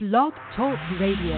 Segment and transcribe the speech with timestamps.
[0.00, 1.34] Blog Talk Radio.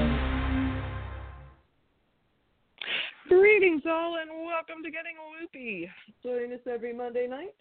[3.27, 5.89] Greetings, all, and welcome to Getting Loopy.
[6.23, 7.55] Join us every Monday night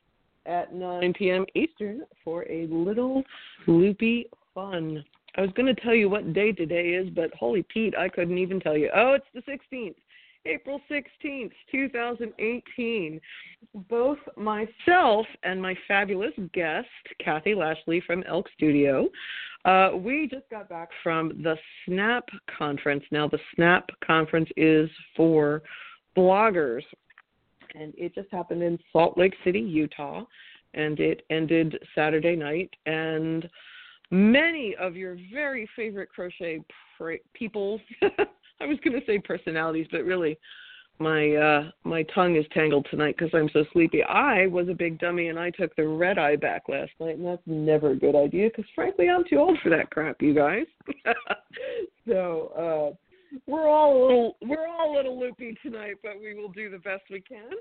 [0.46, 1.46] at 9 p.m.
[1.56, 3.24] Eastern for a little
[3.66, 5.02] loopy fun.
[5.38, 8.38] I was going to tell you what day today is, but holy Pete, I couldn't
[8.38, 8.90] even tell you.
[8.94, 9.96] Oh, it's the 16th.
[10.46, 13.20] April 16th, 2018.
[13.90, 16.88] Both myself and my fabulous guest,
[17.24, 19.10] Kathy Lashley from Elk Studio,
[19.66, 23.04] uh, we just got back from the SNAP conference.
[23.12, 25.62] Now, the SNAP conference is for
[26.18, 26.84] bloggers,
[27.76, 30.24] and it just happened in Salt Lake City, Utah,
[30.74, 32.70] and it ended Saturday night.
[32.86, 33.50] And
[34.12, 36.62] many of your very favorite crochet
[36.98, 37.82] pra- people
[38.62, 40.38] I was going to say personalities, but really,
[41.00, 44.04] my uh my tongue is tangled tonight because I'm so sleepy.
[44.04, 47.26] I was a big dummy and I took the red eye back last night, and
[47.26, 50.66] that's never a good idea because frankly I'm too old for that crap, you guys.
[52.08, 52.96] so uh
[53.46, 56.80] we're all a little we're all a little loopy tonight, but we will do the
[56.80, 57.52] best we can.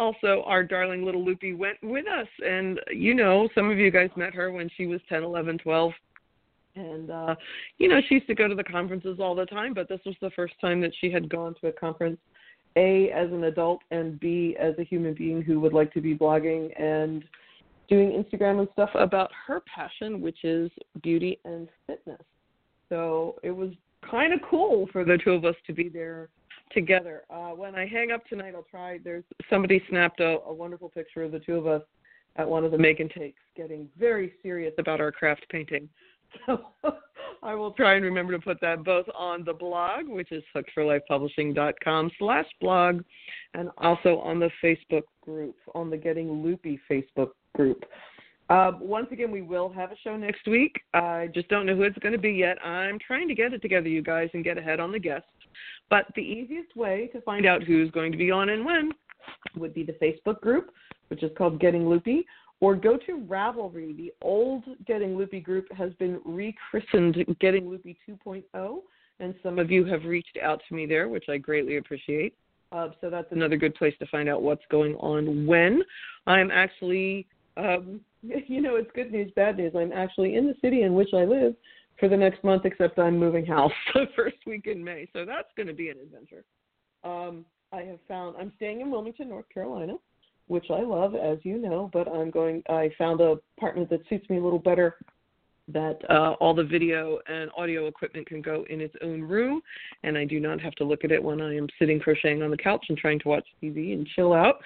[0.00, 4.10] Also, our darling little loopy went with us, and you know some of you guys
[4.16, 5.92] met her when she was ten, eleven, twelve
[6.78, 7.34] and uh
[7.78, 10.14] you know she used to go to the conferences all the time but this was
[10.20, 12.18] the first time that she had gone to a conference
[12.76, 16.16] a as an adult and b as a human being who would like to be
[16.16, 17.24] blogging and
[17.88, 20.70] doing instagram and stuff about her passion which is
[21.02, 22.20] beauty and fitness.
[22.88, 23.70] So it was
[24.08, 26.28] kind of cool for the two of us to be there
[26.72, 27.22] together.
[27.30, 28.98] Uh when i hang up tonight i'll try.
[29.02, 31.82] There's somebody snapped a, a wonderful picture of the two of us
[32.36, 35.88] at one of the make and takes getting very serious about our craft painting
[36.46, 36.60] so
[37.42, 42.10] I will try and remember to put that both on the blog, which is hookedforlifepublishing.com
[42.18, 43.02] slash blog,
[43.54, 47.84] and also on the Facebook group, on the Getting Loopy Facebook group.
[48.50, 50.80] Uh, once again, we will have a show next week.
[50.94, 52.56] I just don't know who it's going to be yet.
[52.64, 55.28] I'm trying to get it together, you guys, and get ahead on the guests.
[55.90, 58.92] But the easiest way to find out who's going to be on and when
[59.56, 60.70] would be the Facebook group,
[61.08, 62.24] which is called Getting Loopy,
[62.60, 63.96] or go to Ravelry.
[63.96, 68.78] The old Getting Loopy group has been rechristened Getting Loopy 2.0,
[69.20, 72.34] and some of you have reached out to me there, which I greatly appreciate.
[72.70, 75.82] Uh, so that's another good place to find out what's going on when.
[76.26, 77.26] I'm actually,
[77.56, 79.72] um, you know, it's good news, bad news.
[79.76, 81.54] I'm actually in the city in which I live
[81.98, 85.08] for the next month, except I'm moving house the first week in May.
[85.12, 86.44] So that's going to be an adventure.
[87.04, 89.94] Um, I have found, I'm staying in Wilmington, North Carolina
[90.48, 91.90] which I love, as you know.
[91.92, 92.62] But I'm going.
[92.68, 94.96] I found a apartment that suits me a little better.
[95.70, 99.60] That uh, all the video and audio equipment can go in its own room,
[100.02, 102.50] and I do not have to look at it when I am sitting crocheting on
[102.50, 104.56] the couch and trying to watch TV and chill out.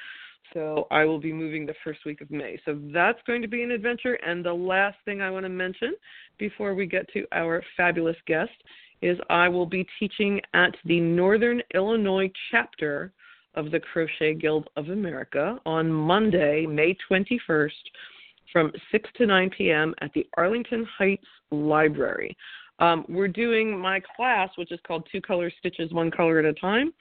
[0.53, 2.61] So I will be moving the first week of May.
[2.65, 4.15] So that's going to be an adventure.
[4.15, 5.95] And the last thing I want to mention
[6.39, 8.53] before we get to our fabulous guest
[9.01, 13.13] is I will be teaching at the Northern Illinois chapter
[13.55, 17.71] of the Crochet Guild of America on Monday, May 21st
[18.53, 19.95] from 6 to 9 p.m.
[20.01, 22.37] at the Arlington Heights Library.
[22.79, 26.55] Um, we're doing my class, which is called Two Color Stitches, One Color at a
[26.55, 26.93] Time.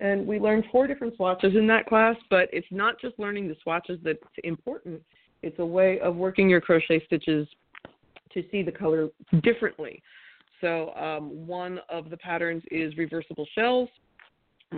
[0.00, 3.56] And we learn four different swatches in that class, but it's not just learning the
[3.62, 5.02] swatches that's important,
[5.42, 7.46] it's a way of working your crochet stitches
[8.32, 9.08] to see the color
[9.42, 10.02] differently.
[10.60, 13.88] So, um, one of the patterns is reversible shells,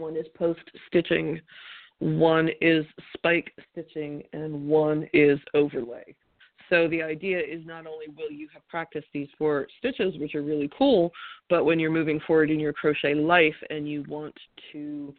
[0.01, 1.41] one is post stitching,
[1.99, 2.84] one is
[3.15, 6.15] spike stitching, and one is overlay.
[6.69, 10.43] So the idea is not only will you have practiced these four stitches, which are
[10.43, 11.12] really cool,
[11.49, 14.35] but when you're moving forward in your crochet life and you want
[14.73, 15.15] to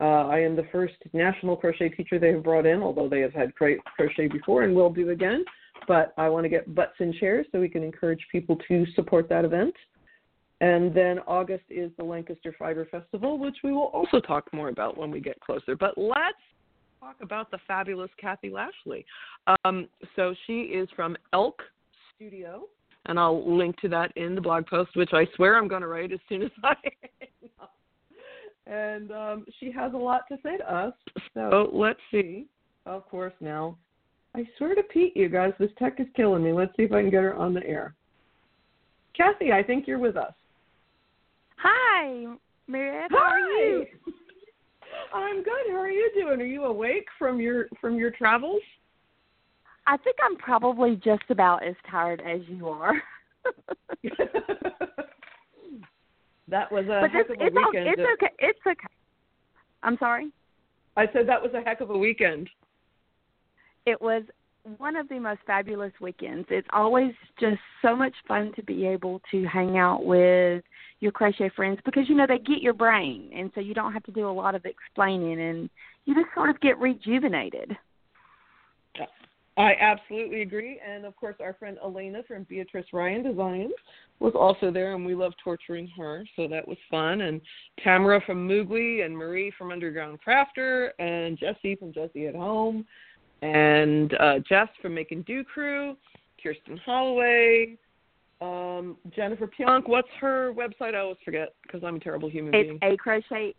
[0.00, 3.34] Uh, I am the first national crochet teacher they have brought in, although they have
[3.34, 5.44] had crochet before and will do again.
[5.86, 9.28] But I want to get butts in chairs so we can encourage people to support
[9.28, 9.74] that event.
[10.60, 14.98] And then August is the Lancaster Fiber Festival, which we will also talk more about
[14.98, 15.74] when we get closer.
[15.74, 16.36] But let's
[17.00, 19.06] talk about the fabulous Kathy Lashley.
[19.64, 21.62] Um, so she is from Elk
[22.14, 22.68] Studio,
[23.06, 25.88] and I'll link to that in the blog post, which I swear I'm going to
[25.88, 26.74] write as soon as I.
[28.66, 30.92] and um, she has a lot to say to us.
[31.32, 32.46] So let's see.
[32.84, 33.78] Of course, now
[34.34, 36.52] I swear to Pete, you guys, this tech is killing me.
[36.52, 37.94] Let's see if I can get her on the air.
[39.16, 40.34] Kathy, I think you're with us.
[41.62, 42.26] Hi,
[42.68, 43.10] Mary Beth.
[43.10, 43.86] How are you?
[45.12, 45.66] I'm good.
[45.68, 46.40] How are you doing?
[46.40, 48.62] Are you awake from your from your travels?
[49.86, 52.94] I think I'm probably just about as tired as you are.
[56.48, 57.88] that was a but heck of a it's, weekend.
[57.88, 58.32] it's okay.
[58.38, 58.86] It's okay.
[59.82, 60.30] I'm sorry.
[60.96, 62.48] I said that was a heck of a weekend.
[63.86, 64.22] It was
[64.78, 66.46] one of the most fabulous weekends.
[66.50, 70.62] It's always just so much fun to be able to hang out with
[71.00, 74.02] your crochet friends because you know they get your brain and so you don't have
[74.04, 75.70] to do a lot of explaining and
[76.04, 77.76] you just sort of get rejuvenated.
[79.56, 80.80] I absolutely agree.
[80.86, 83.72] And of course, our friend Elena from Beatrice Ryan Designs
[84.18, 87.22] was also there, and we love torturing her, so that was fun.
[87.22, 87.42] And
[87.84, 92.86] Tamara from Moogly, and Marie from Underground Crafter, and Jessie from Jessie at Home,
[93.42, 95.96] and uh, Jess from Make and Do Crew,
[96.42, 97.76] Kirsten Holloway,
[98.40, 99.88] um, Jennifer Pionk.
[99.88, 100.94] What's her website?
[100.94, 102.78] I always forget because I'm a terrible human it's being.
[102.82, 103.54] a crochet.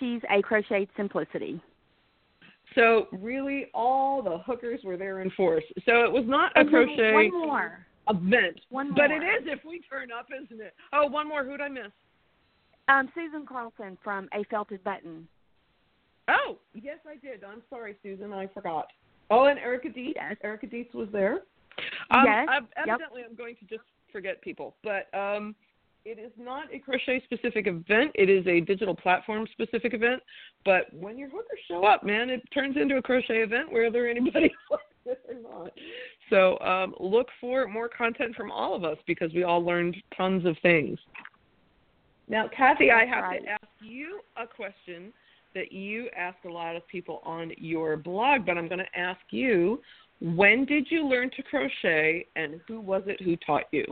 [0.00, 1.60] She's a crocheted simplicity.
[2.74, 5.64] So really, all the hookers were there in force.
[5.86, 7.86] So it was not a And crochet One more.
[8.08, 8.96] event, One more.
[8.96, 10.74] but it is if we turn up, isn't it?
[10.92, 11.44] Oh, one more.
[11.44, 11.92] Who'd I miss?
[12.88, 15.26] Um, Susan Carlson from A Felted Button.
[16.28, 17.44] Oh, yes, I did.
[17.44, 18.32] I'm sorry, Susan.
[18.32, 18.88] I forgot.
[19.30, 20.14] Oh, and Erica Dietz.
[20.16, 20.36] Yes.
[20.42, 21.42] Erica Dietz was there.
[22.10, 22.68] Um, Yes, I, yep.
[22.88, 25.54] evidently, I'm going to just forget people, but um,
[26.04, 28.12] it is not a crochet specific event.
[28.14, 30.22] It is a digital platform specific event.
[30.64, 34.52] But when your hookers show up, man, it turns into a crochet event whether anybody
[34.70, 35.34] likes it or
[35.64, 35.72] not.
[36.30, 40.46] So um, look for more content from all of us because we all learned tons
[40.46, 40.98] of things.
[42.28, 43.42] Now, Kathy, I have Right.
[43.44, 45.12] to ask you a question
[45.56, 49.20] that you ask a lot of people on your blog, but I'm going to ask
[49.30, 49.80] you
[50.20, 53.84] when did you learn to crochet and who was it who taught you?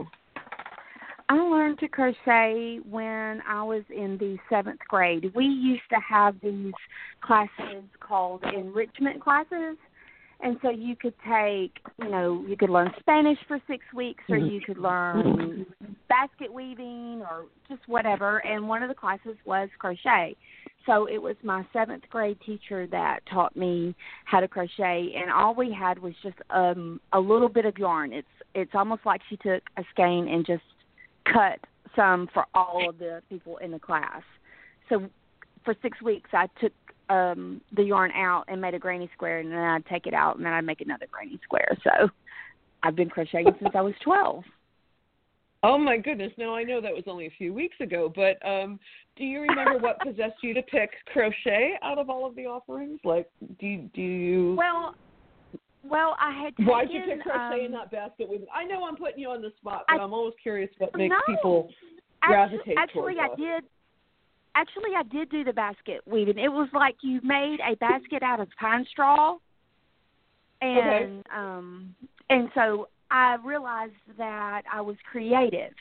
[1.27, 5.31] I learned to crochet when I was in the seventh grade.
[5.35, 6.73] We used to have these
[7.21, 9.77] classes called enrichment classes.
[10.41, 14.37] And so you could take, you know, you could learn Spanish for six weeks or
[14.37, 14.53] mm-hmm.
[14.53, 15.93] you could learn mm-hmm.
[16.09, 18.39] basket weaving or just whatever.
[18.39, 20.35] And one of the classes was crochet.
[20.85, 23.95] So it was my seventh grade teacher that taught me
[24.25, 28.13] how to crochet and all we had was just um a little bit of yarn.
[28.13, 30.63] It's it's almost like she took a skein and just
[31.25, 31.59] cut
[31.95, 34.21] some for all of the people in the class.
[34.89, 35.09] So
[35.63, 36.73] for six weeks, I took
[37.09, 40.37] um the yarn out and made a granny square, and then I'd take it out,
[40.37, 41.77] and then I'd make another granny square.
[41.83, 42.09] So
[42.83, 44.43] I've been crocheting since I was twelve.
[45.65, 46.31] Oh my goodness!
[46.37, 48.79] Now I know that was only a few weeks ago, but um,
[49.17, 52.99] do you remember what possessed you to pick crochet out of all of the offerings?
[53.03, 53.27] Like,
[53.59, 54.55] do do you?
[54.55, 54.93] Well,
[55.83, 56.67] well, I had taken.
[56.67, 58.45] Why'd you pick crochet um, and not basket weaving?
[58.53, 61.09] I know I'm putting you on the spot, but I- I'm always curious what makes
[61.11, 61.35] no.
[61.35, 61.69] people
[62.21, 63.39] gravitate actually, towards I us.
[63.39, 63.63] did.
[64.53, 66.37] Actually, I did do the basket weaving.
[66.37, 69.37] It was like you made a basket out of pine straw,
[70.61, 71.95] and um,
[72.29, 75.73] and so I realized that I was creative.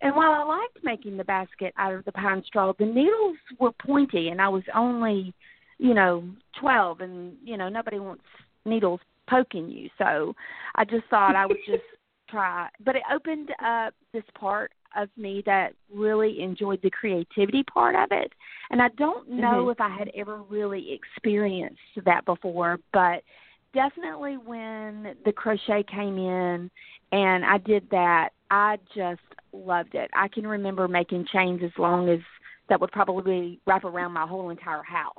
[0.00, 3.72] And while I liked making the basket out of the pine straw, the needles were
[3.72, 5.32] pointy, and I was only,
[5.78, 6.24] you know,
[6.60, 8.24] twelve, and you know nobody wants
[8.64, 9.88] needles poking you.
[9.98, 10.34] So
[10.74, 11.82] I just thought I would just
[12.30, 12.68] try.
[12.84, 18.08] But it opened up this part of me that really enjoyed the creativity part of
[18.10, 18.32] it.
[18.70, 19.72] And I don't know Mhm.
[19.72, 23.22] if I had ever really experienced that before, but
[23.78, 26.68] definitely when the crochet came in
[27.12, 29.20] and I did that, I just
[29.52, 30.10] loved it.
[30.14, 32.18] I can remember making chains as long as
[32.68, 35.12] that would probably wrap around my whole entire house.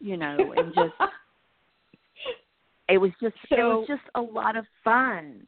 [0.00, 0.92] You know, and just
[2.88, 5.46] it was just it was just a lot of fun.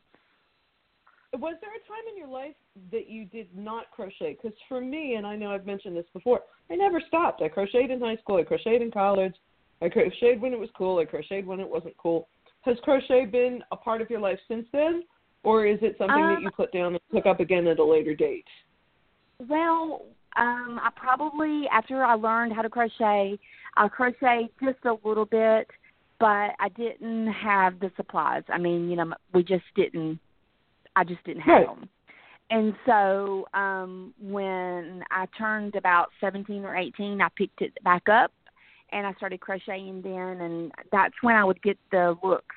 [1.35, 2.54] Was there a time in your life
[2.90, 4.38] that you did not crochet?
[4.40, 6.40] Because for me, and I know I've mentioned this before,
[6.71, 7.42] I never stopped.
[7.42, 8.37] I crocheted in high school.
[8.37, 9.35] I crocheted in college.
[9.81, 10.99] I crocheted when it was cool.
[10.99, 12.29] I crocheted when it wasn't cool.
[12.63, 15.05] Has crochet been a part of your life since then,
[15.45, 17.85] or is it something that Um, you put down and pick up again at a
[17.85, 18.47] later date?
[19.49, 20.05] Well,
[20.37, 23.39] um, I probably after I learned how to crochet,
[23.77, 25.69] I crocheted just a little bit,
[26.19, 28.43] but I didn't have the supplies.
[28.49, 30.19] I mean, you know, we just didn't.
[30.97, 31.67] I just didn't have Right.
[31.67, 31.89] them.
[32.51, 38.33] And so um when I turned about 17 or 18, I picked it back up
[38.92, 42.54] and I started crocheting then and that's when I would get the looks,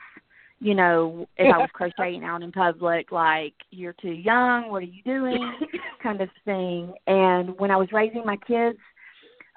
[0.59, 4.85] you know, if I was crocheting out in public like you're too young, what are
[4.85, 5.57] you doing?
[6.03, 6.93] kind of thing.
[7.07, 8.79] And when I was raising my kids,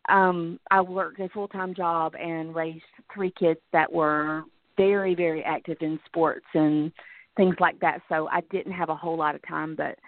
[0.08, 4.42] um I worked a full-time job and raised three kids that were
[4.76, 6.92] very very active in sports and
[7.36, 8.00] things like that.
[8.08, 9.98] So I didn't have a whole lot of time, but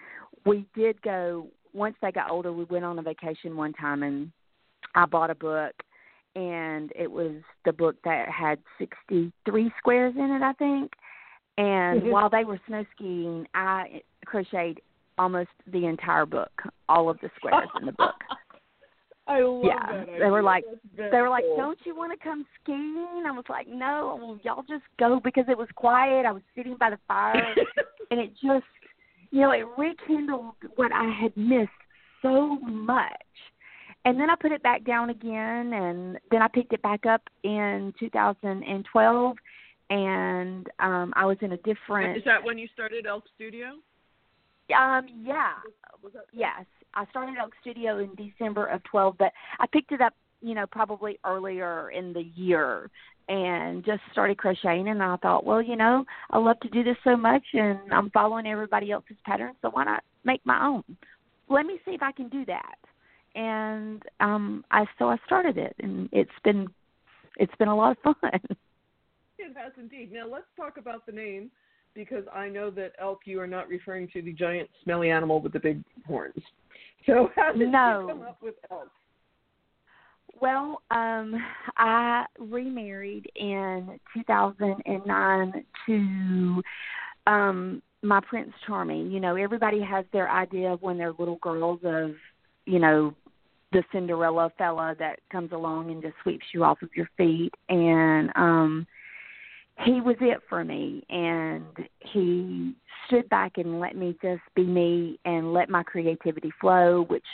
[0.45, 2.51] we did go once they got older.
[2.51, 4.31] We went on a vacation one time, and
[4.95, 5.73] I bought a book,
[6.37, 7.33] and it was
[7.65, 10.93] the book that had sixty three squares in it, I think.
[11.57, 12.11] And Mhm.
[12.11, 14.79] while they were snow skiing, I crocheted
[15.17, 16.51] almost the entire book,
[16.87, 18.23] all of the squares in the book.
[19.27, 20.19] I love Yeah, that.
[20.19, 20.63] they were like-
[20.95, 21.57] They were like, cool.
[21.57, 25.49] "Don't you want to come skiing?" I was like, "No, well, y'all just go because
[25.49, 26.25] it was quiet.
[26.27, 27.33] I was sitting by the fire,
[28.11, 28.65] and it just,
[29.31, 31.71] you know, it rekindled what I had missed
[32.21, 33.25] so much."
[34.05, 37.21] And then I put it back down again, and then I picked it back up
[37.43, 39.37] in 2012,
[39.89, 42.17] and um I was in a different.
[42.17, 43.73] Is that when you started Elk Studio?
[44.75, 45.53] Um, yeah,
[46.33, 46.65] yes.
[46.93, 50.65] I started Elk Studio in December of 12, but I picked it up, you know,
[50.67, 52.89] probably earlier in the year
[53.29, 54.87] and just started crocheting.
[54.87, 58.09] And I thought, well, you know, I love to do this so much and I'm
[58.09, 60.83] following everybody else's patterns, so why not make my own?
[61.49, 62.75] Let me see if I can do that.
[63.37, 66.67] And um I so I started it and it's been
[67.37, 68.31] it's been a lot of fun.
[69.39, 70.11] It has indeed.
[70.11, 71.51] Now let's talk about the name
[71.93, 75.53] because I know that elk you are not referring to the giant smelly animal with
[75.53, 76.41] the big horns.
[77.05, 78.01] So how did No.
[78.01, 78.89] you come up with elk?
[80.41, 81.35] Well, um,
[81.77, 86.61] I remarried in 2009 to
[87.27, 89.11] um my Prince Charming.
[89.11, 92.11] You know, everybody has their idea of when they're little girls of,
[92.65, 93.13] you know,
[93.77, 97.53] the Cinderella fella that comes along and just sweeps you off of your feet.
[97.69, 98.87] And um
[99.85, 101.05] he was it for me.
[101.11, 101.63] And
[101.99, 102.73] he
[103.05, 107.25] stood back and let me just be me and let my creativity flow which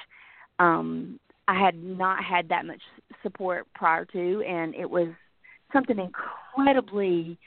[0.60, 2.82] um I had not had that much
[3.22, 4.44] support prior to.
[4.44, 5.08] And it was
[5.72, 7.38] something incredibly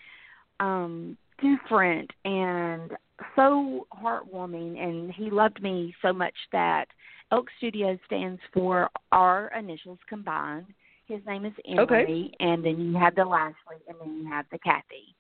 [0.59, 2.11] um different.
[2.25, 2.93] And
[3.35, 6.87] so heartwarming and he loved me so much that
[7.33, 10.67] Elk Studio stands for our initials combined.
[11.07, 12.31] His name is Emery Okay.
[12.41, 15.15] and then you have the Lashley and then you have the Kathy.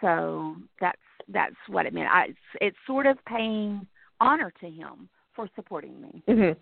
[0.00, 0.98] So that's
[1.28, 2.08] that's what it meant.
[2.10, 3.86] I it's, it's sort of paying
[4.20, 6.22] honor to him for supporting me.
[6.28, 6.58] Mm-hmm.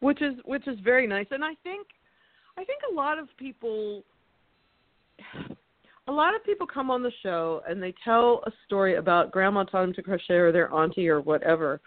[0.00, 1.86] Which is which is very nice, and I think
[2.56, 4.04] I think a lot of people
[6.08, 9.64] a lot of people come on the show and they tell a story about grandma
[9.64, 11.80] taught them to crochet or their auntie or whatever.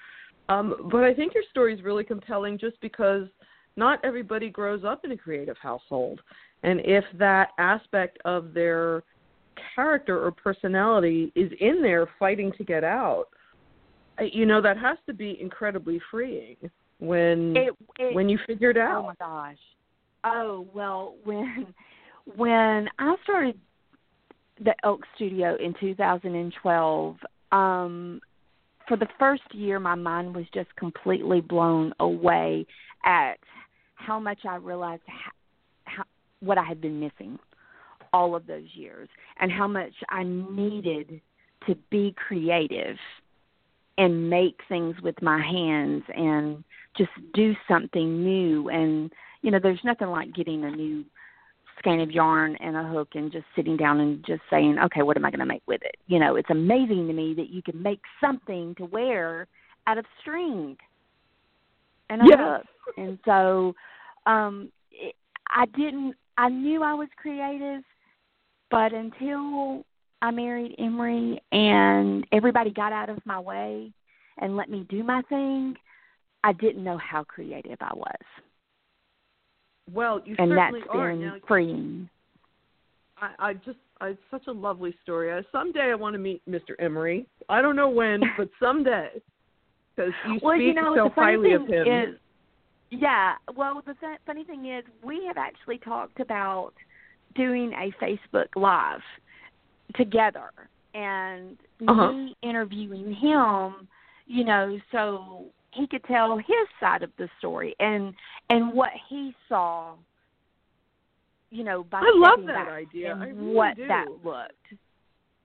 [0.50, 3.28] Um, but I think your story is really compelling just because
[3.76, 6.22] not everybody grows up in a creative household,
[6.64, 9.04] and if that aspect of their
[9.76, 13.26] character or personality is in there fighting to get out,
[14.22, 16.58] you know that has to be incredibly freeing
[17.00, 19.04] when It, it when you figure it out.
[19.04, 19.58] Oh my gosh.
[20.24, 21.74] Oh well, when
[22.36, 23.60] when I started
[24.60, 27.16] the Elk Studio in 2012,
[27.52, 28.22] um,
[28.88, 32.66] for the first year, my mind was just completely blown away
[33.06, 33.38] at
[33.96, 35.32] how much I realized how,
[35.86, 36.04] how,
[36.42, 37.40] what I had been missing
[38.12, 41.20] all of those years, and how much I needed
[41.66, 42.98] to be creative
[43.98, 46.64] and make things with my hands and
[46.96, 48.70] just do something new.
[48.70, 51.06] And you know there's nothing like getting a new
[51.84, 55.18] skein of yarn and a hook and just sitting down and just saying okay what
[55.18, 55.96] am i going to make with it?
[56.08, 59.48] You know it's amazing to me that you can make something to wear
[59.88, 60.78] out of string
[62.10, 62.38] and a Yes.
[62.38, 62.66] hook.
[62.98, 63.76] And so
[64.26, 65.16] um it,
[65.50, 67.84] i didn't i knew i was creative
[68.72, 69.86] but until
[70.22, 73.92] i married emery and everybody got out of my way
[74.38, 75.76] and let me do my thing
[76.44, 78.26] I didn't know how creative I was,
[79.92, 81.12] Well, you and that's certainly are.
[81.12, 82.10] been Now, freeing.
[83.18, 85.32] I, I just, I, it's such a lovely story.
[85.32, 86.74] Uh, someday I want to meet Mr.
[86.80, 87.26] Emery.
[87.50, 89.10] I don't know when, but someday,
[89.96, 91.88] because you well, speak you know, so highly of him.
[91.88, 92.16] is,
[92.90, 93.34] yeah.
[93.56, 96.74] Well, the th- funny thing is, we have actually talked about
[97.36, 99.02] doing a Facebook Live
[99.96, 100.50] together,
[100.94, 102.12] and Uh-huh.
[102.12, 103.88] me interviewing him.
[104.26, 108.14] You know, so he could tell his side of the story and
[108.50, 109.94] and what he saw.
[111.50, 113.14] You know, by I love that idea.
[113.14, 113.88] and I really what do.
[113.88, 114.54] that looked.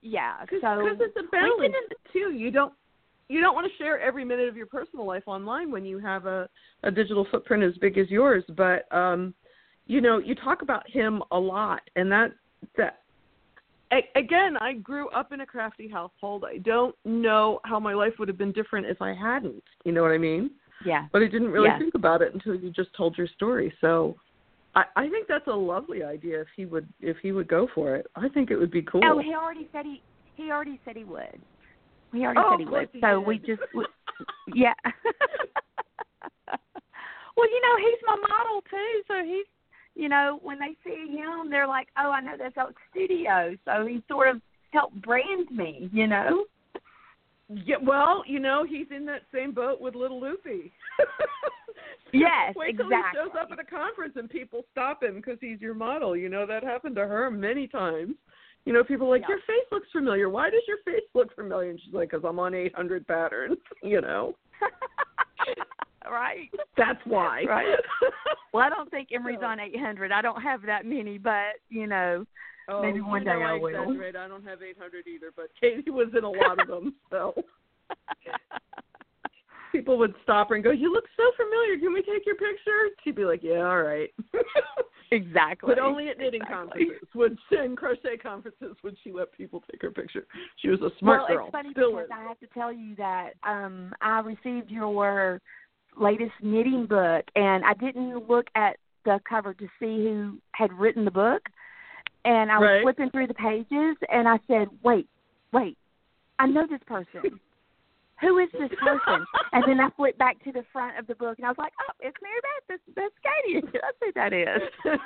[0.01, 1.73] Yeah, Because so it's a balance
[2.13, 2.31] too.
[2.31, 2.73] You don't
[3.27, 6.25] you don't want to share every minute of your personal life online when you have
[6.25, 6.49] a
[6.83, 8.43] a digital footprint as big as yours.
[8.55, 9.33] But um,
[9.87, 12.31] you know, you talk about him a lot, and that
[12.77, 12.98] that
[14.15, 16.45] again, I grew up in a crafty household.
[16.47, 19.63] I don't know how my life would have been different if I hadn't.
[19.85, 20.51] You know what I mean?
[20.85, 21.07] yeah.
[21.11, 21.77] But I didn't really Yeah.
[21.79, 23.73] think about it until you just told your story.
[23.81, 24.15] So.
[24.75, 27.95] I, I think that's a lovely idea if he would if he would go for
[27.95, 28.05] it.
[28.15, 29.01] I think it would be cool.
[29.03, 29.99] Oh, he already said he
[30.35, 31.41] he already said he would.
[32.13, 32.89] He already Oh, said he would.
[32.93, 33.27] he so did.
[33.27, 33.83] we just we,
[34.53, 34.75] yeah.
[37.35, 39.47] well, you know, he's my model too, so he's
[39.99, 43.85] you know, when they see him, they're like, "Oh, I know that's Elk Studio." So
[43.85, 44.41] he sort of
[44.71, 46.45] helped brand me, you know.
[47.49, 50.71] Yeah, well, you know, he's in that same boat with Little Loopy.
[52.13, 53.19] yes, Wait till exactly.
[53.21, 56.15] he shows up at a conference and people stop him because he's your model.
[56.15, 58.15] You know that happened to her many times.
[58.65, 59.29] You know, people are like, Yeah.
[59.29, 60.29] your face looks familiar.
[60.29, 61.71] Why does your face look familiar?
[61.71, 63.57] And she's like, because I'm on 800 patterns.
[63.83, 64.35] You know,
[66.09, 66.49] right.
[66.77, 67.43] that's why.
[67.47, 67.75] Right.
[68.53, 70.11] Well, I don't think Emery's So- on 800.
[70.11, 72.25] I don't have that many, but you know,
[72.71, 73.69] Oh, Maybe one day I will.
[73.69, 74.15] exaggerate.
[74.15, 76.93] I don't have 800 either, but Katie was in a lot of them.
[77.09, 77.33] So
[79.71, 81.77] people would stop her and go, "You look so familiar.
[81.79, 84.09] Can we take your picture?" She'd be like, "Yeah, all right."
[85.11, 85.67] exactly.
[85.67, 86.85] but only at knitting Exactly.
[86.85, 90.27] conferences would and crochet conferences would she let people take her picture.
[90.57, 91.45] She was a smart well, girl.
[91.47, 92.11] it's funny Still because is.
[92.15, 95.27] I have to tell you that um I received your
[95.99, 101.05] latest knitting book, and I didn't look at the cover to see who had written
[101.05, 101.41] the book,
[102.25, 102.81] and I was Right.
[102.83, 105.07] flipping through the pages, and I said, "Wait,
[105.51, 105.77] wait,
[106.37, 107.39] I know this person."
[108.21, 109.25] Who is this person?
[109.53, 111.73] and then I flipped back to the front of the book, and I was like,
[111.79, 112.63] "Oh, it's Mary Beth.
[112.67, 113.61] That's, that's Katie.
[113.73, 114.61] That's who that is."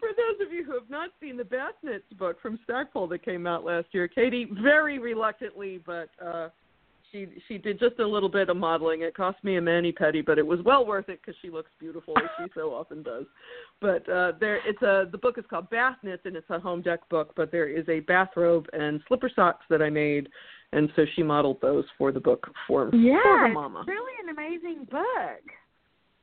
[0.00, 3.22] For those of you who have not seen the Bath Knits book from Stackpole that
[3.24, 6.48] came out last year, Katie very reluctantly, but uh
[7.16, 9.02] she she did just a little bit of modeling.
[9.02, 11.70] It cost me a mani petty, but it was well worth it because she looks
[11.78, 13.24] beautiful as she so often does.
[13.80, 16.82] But uh there, it's a the book is called Bath Knits and it's a home
[16.82, 17.32] deck book.
[17.36, 20.28] But there is a bathrobe and slipper socks that I made,
[20.72, 23.84] and so she modeled those for the book for Yeah, for her it's mama.
[23.86, 25.42] really an amazing book.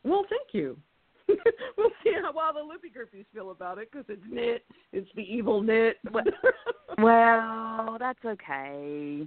[0.03, 0.77] Well, thank you.
[1.77, 4.65] we'll see how well the Loopy groupies feel about it because it's knit.
[4.91, 5.97] It's the evil knit.
[6.97, 9.25] Well, that's okay.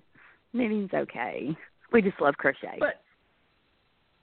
[0.57, 1.57] Knitting's okay.
[1.93, 2.77] We just love crochet.
[2.79, 3.03] but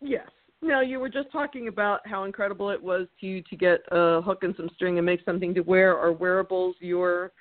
[0.01, 0.27] yes.
[0.61, 4.21] Now you were just talking about how incredible it was to you to get a
[4.21, 5.97] hook and some string and make something to wear.
[5.97, 7.31] Are wearables your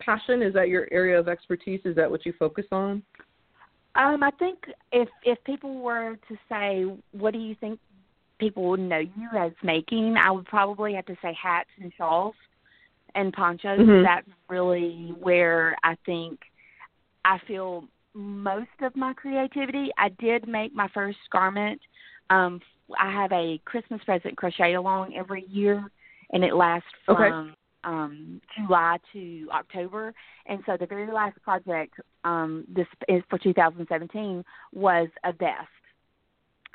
[0.00, 0.42] passion?
[0.42, 1.80] Is that your area of expertise?
[1.84, 3.02] Is that what you focus on?
[3.94, 4.58] um, I think
[4.90, 7.78] if if people were to say, what do you think
[8.38, 10.16] people would know you as making?
[10.16, 12.34] I would probably have to say hats and shawls
[13.14, 13.78] and ponchos.
[13.78, 14.02] Mhm.
[14.02, 16.40] That's really where I think
[17.24, 19.90] I feel most of my creativity.
[19.98, 21.80] I did make my first garment.
[22.30, 22.60] Um,
[22.98, 25.84] I have a Christmas present crochet along every year,
[26.32, 27.28] and it lasts Okay.
[27.28, 30.14] from um, July to October.
[30.46, 31.94] And so the very last project,
[32.24, 35.68] um, this is for 2017, was a vest.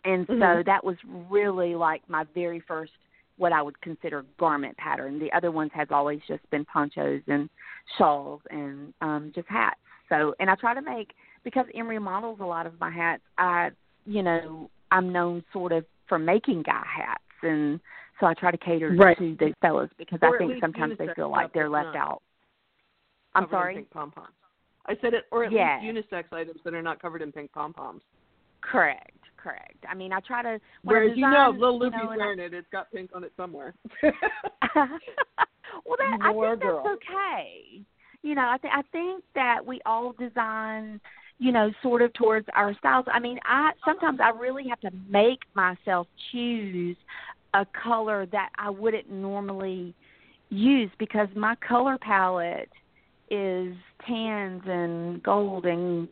[0.05, 0.65] And so Mhm.
[0.65, 0.97] that was
[1.29, 2.93] really like my very first
[3.37, 5.19] what I would consider garment pattern.
[5.19, 7.49] The other ones have always just been ponchos and
[7.97, 9.79] shawls and um just hats.
[10.09, 11.13] So and I try to make
[11.47, 13.69] because Emery models a lot of my hats, I
[14.05, 17.79] you know, I'm known sort of for making guy hats and
[18.19, 19.17] so I try to cater Right.
[19.17, 22.21] to the fellas because Or I think sometimes they feel like they're left not out.
[23.33, 23.73] I'm Covered sorry?
[23.75, 24.33] pink pom poms.
[24.87, 25.79] I said it, or at Yeah.
[25.79, 28.01] least unisex items that are not covered in pink pom poms.
[28.59, 29.85] Correct, correct.
[29.87, 32.21] I mean I try to when I Whereas you know, design, little you know, and
[32.21, 32.53] I- wearing it.
[32.53, 33.73] It's got pink on it somewhere.
[34.03, 36.83] well, that I think girl.
[36.83, 37.81] that's okay.
[38.23, 40.99] You know, I think I think that we all design,
[41.39, 43.05] you know, sort of towards our styles.
[43.11, 46.97] I mean, I sometimes I really have to make myself choose
[47.53, 49.93] a color that I wouldn't normally
[50.49, 52.69] use because my color palette
[53.29, 53.75] is
[54.07, 56.07] tans and gold and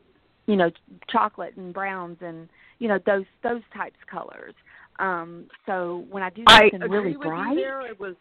[0.47, 0.69] you know
[1.09, 4.53] chocolate and browns and you know those those types of colors.
[4.99, 7.87] Um, so when I do I something agree really with bright, you there.
[7.87, 8.15] It was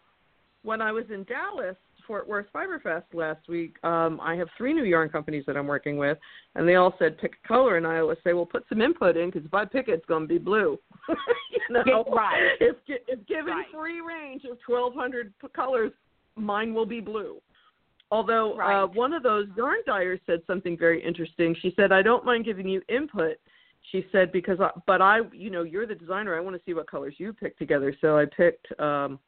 [0.62, 3.76] when I was in Dallas, Fort Worth Fiber Fest last week.
[3.84, 6.18] Um, I have three new yarn companies that I'm working with,
[6.54, 9.16] and they all said pick a color, and I always say, well, put some input
[9.16, 10.78] in because if I pick it, it's going to be blue.
[11.08, 12.52] you know, right.
[12.60, 13.66] If if given Right.
[13.72, 15.92] free range of 1,200 p- colors,
[16.36, 17.40] mine will be blue.
[18.10, 21.56] Although uh, one of those yarn dyers said something very interesting.
[21.60, 23.36] She said, "I don't mind giving you input."
[23.90, 26.36] She said, "Because, I, but I, you know, you're the designer.
[26.36, 29.18] I want to see what colors you pick together." So I picked, um,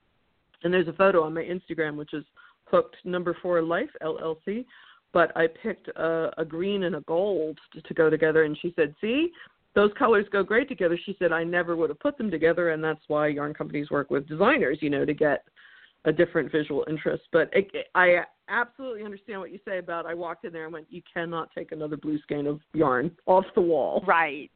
[0.63, 2.25] and there's a photo on my Instagram, which is
[2.67, 4.65] hooked number four life LLC.
[5.13, 8.73] But I picked a, a green and a gold to, to go together, and she
[8.77, 9.31] said, "See,
[9.75, 12.83] those colors go great together." She said, "I never would have put them together, and
[12.85, 15.45] that's why yarn companies work with designers, you know, to get."
[16.07, 17.25] a different visual interest.
[17.33, 20.07] But it, it- I absolutely understand what you say about.
[20.07, 23.45] I walked in there and went, "You cannot take another blue skein of yarn off
[23.55, 24.51] the wall." Right.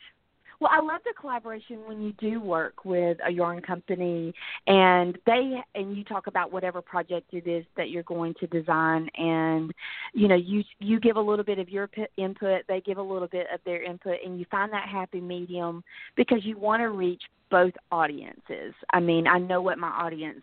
[0.61, 4.35] Well, I love the collaboration when you do work with a yarn company
[4.67, 9.09] and they and you talk about whatever project it is that you're going to design
[9.17, 9.73] and
[10.13, 13.29] you know you you give a little bit of your input, they give a little
[13.29, 15.83] bit of their input and you find that happy medium
[16.15, 18.75] because you want to reach both audiences.
[18.93, 20.43] I mean, I know what my audience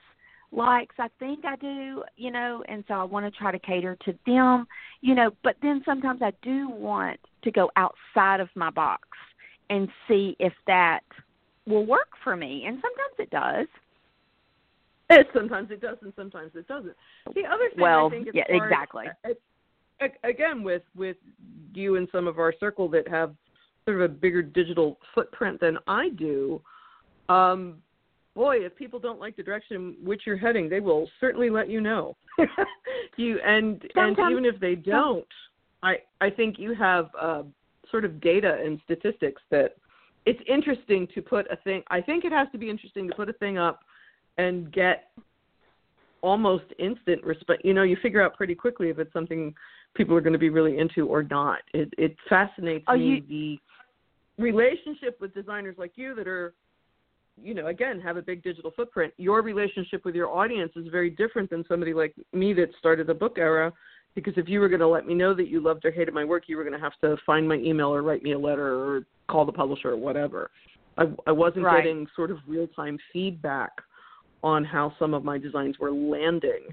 [0.51, 3.97] likes I think I do, you know, and so I want to try to cater
[4.05, 4.65] to them,
[5.01, 9.06] you know, but then sometimes I do want to go outside of my box
[9.69, 11.01] and see if that
[11.65, 12.63] will work for me.
[12.65, 13.67] And sometimes it does.
[15.09, 16.95] It, sometimes it does, and sometimes it doesn't.
[17.33, 19.05] The other thing well, I think, yeah, hard, exactly.
[20.23, 21.17] again, with with
[21.73, 23.33] you and some of our circle that have
[23.85, 26.61] sort of a bigger digital footprint than I do,
[27.29, 27.75] um,
[28.35, 31.79] boy, if people don't like the direction which you're heading, they will certainly let you
[31.79, 32.15] know.
[33.17, 35.25] you and sometimes, and even if they don't,
[35.83, 37.43] I I think you have uh,
[37.91, 39.75] sort of data and statistics that
[40.25, 41.83] it's interesting to put a thing.
[41.89, 43.81] I think it has to be interesting to put a thing up
[44.37, 45.09] and get
[46.21, 47.59] almost instant response.
[47.63, 49.53] You know, you figure out pretty quickly if it's something
[49.95, 51.59] people are going to be really into or not.
[51.73, 53.59] It it fascinates oh, me you,
[54.37, 56.53] the relationship with designers like you that are
[57.41, 61.09] you know again have a big digital footprint your relationship with your audience is very
[61.09, 63.71] different than somebody like me that started the book era
[64.17, 66.25] because if you were going to let me know that you loved or hated my
[66.25, 68.73] work, you were going to have to find my email or write me a letter
[68.73, 70.49] or call the publisher or whatever.
[70.97, 71.83] I, I wasn't right.
[71.83, 73.69] getting sort of real time feedback
[74.41, 76.63] on how some of my designs were landing.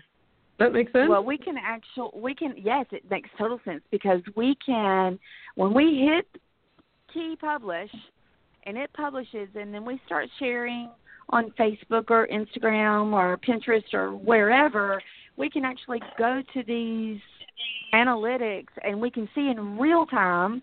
[0.58, 1.10] That makes sense.
[1.10, 5.18] Well, we can actually we can yes, it makes total sense because we can
[5.56, 6.26] when we hit
[7.12, 7.90] key publish
[8.62, 10.88] and it publishes and then we start sharing
[11.28, 15.02] on Facebook or Instagram or Pinterest or wherever,
[15.36, 17.20] we can actually go to these
[17.94, 20.62] analytics and we can see in real time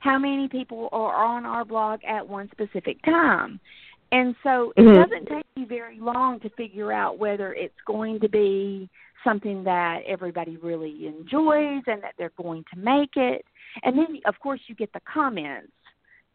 [0.00, 3.58] how many people are on our blog at one specific time.
[4.12, 5.02] And so it mm-hmm.
[5.02, 8.88] doesn't take you very long to figure out whether it's going to be
[9.24, 13.44] something that everybody really enjoys and that they're going to make it.
[13.82, 15.72] And then, of course, you get the comments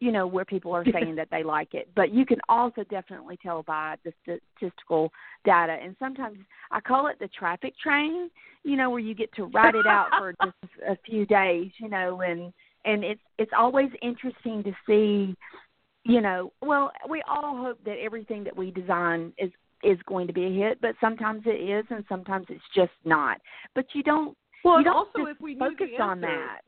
[0.00, 1.88] you know where people are saying that they like it.
[1.94, 5.12] But you can also definitely tell by the statistical
[5.44, 5.76] data.
[5.80, 6.38] And sometimes
[6.70, 8.30] i call it the traffic train
[8.64, 11.88] you know where you get to ride it out for just a few days you
[11.88, 12.52] know and
[12.84, 15.36] and it's it's always interesting to see
[16.04, 19.50] you know well we all hope that everything that we design is
[19.82, 23.40] is going to be a hit but sometimes it is and sometimes it's just not.
[23.74, 26.60] But you don't well you don't also if we focus answer, on that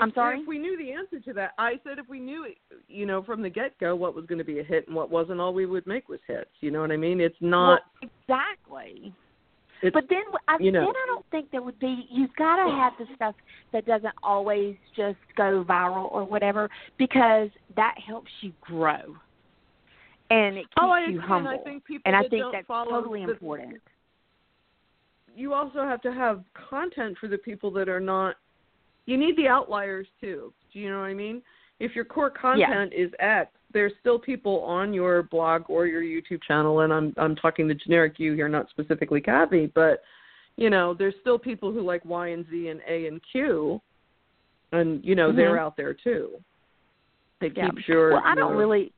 [0.00, 0.40] I'm sorry.
[0.40, 2.46] If we knew the answer to that, I said if we knew,
[2.88, 5.10] you know, from the get go what was going to be a hit and what
[5.10, 6.50] wasn't, all we would make was hits.
[6.60, 7.20] You know what I mean?
[7.20, 9.12] It's not well, exactly.
[9.82, 12.06] It's, but then, I, you know, then I don't think there would be.
[12.10, 13.34] You've got to have the stuff
[13.72, 19.16] that doesn't always just go viral or whatever, because that helps you grow,
[20.30, 21.50] and it keeps oh, I you humble.
[21.50, 23.80] And I think people and I think that's totally the, important.
[25.36, 28.34] You also have to have content for the people that are not
[29.08, 30.52] you need the outliers too.
[30.70, 31.40] Do you know what I mean?
[31.80, 33.04] If your core content yeah.
[33.04, 37.34] is X, there's still people on your blog or your YouTube channel, and I'm I'm
[37.34, 40.02] talking the generic you here, not specifically Kathy, but
[40.56, 43.80] you know, there's still people who like Y and Z and A and Q,
[44.72, 45.38] and you know mm-hmm.
[45.38, 46.32] they're out there too.
[47.40, 47.70] It yeah.
[47.70, 48.12] keeps your.
[48.12, 48.92] Well, I don't really.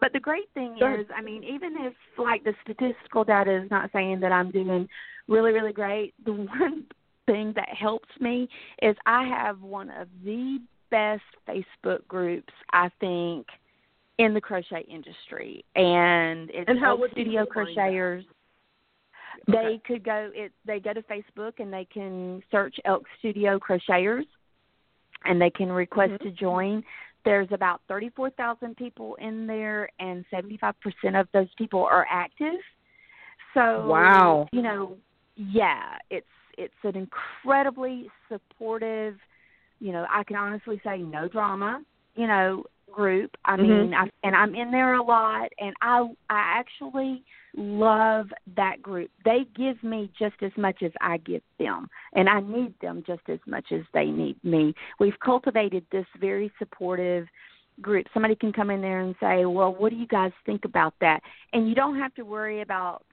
[0.00, 3.90] But the great thing is, I mean, even if like the statistical data is not
[3.92, 4.88] saying that I'm doing
[5.28, 6.86] really, really great, the one
[7.26, 8.48] thing that helps me
[8.80, 10.58] is I have one of the
[10.90, 13.46] best Facebook groups I think
[14.18, 18.24] in the crochet industry, and it's and how Elk Studio Crocheters.
[19.46, 19.82] They okay.
[19.86, 24.26] could go it they go to Facebook and they can search Elk Studio Crocheters
[25.24, 26.24] and they can request mm-hmm.
[26.24, 26.84] to join.
[27.24, 30.74] There's about 34,000 people in there and 75%
[31.18, 32.60] of those people are active.
[33.54, 34.48] So Wow.
[34.52, 34.96] You know,
[35.36, 36.26] yeah, it's
[36.62, 39.16] it's an incredibly supportive,
[39.80, 41.82] you know, I can honestly say no drama,
[42.14, 43.36] you know, group.
[43.44, 43.68] I mm-hmm.
[43.68, 47.24] mean, I, and I'm in there a lot, and I I actually
[47.56, 49.10] love that group.
[49.24, 53.22] They give me just as much as I give them, and I need them just
[53.28, 54.74] as much as they need me.
[55.00, 57.26] We've cultivated this very supportive
[57.80, 58.06] group.
[58.12, 61.22] Somebody can come in there and say, "Well, what do you guys think about that?"
[61.52, 63.04] And you don't have to worry about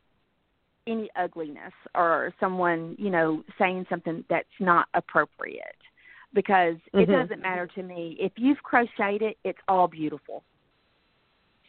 [0.88, 5.76] any ugliness or someone you know saying something that's not appropriate.
[6.34, 7.00] Because mm-hmm.
[7.00, 8.15] it doesn't matter to me.
[8.20, 10.44] If you've crocheted it it's all beautiful.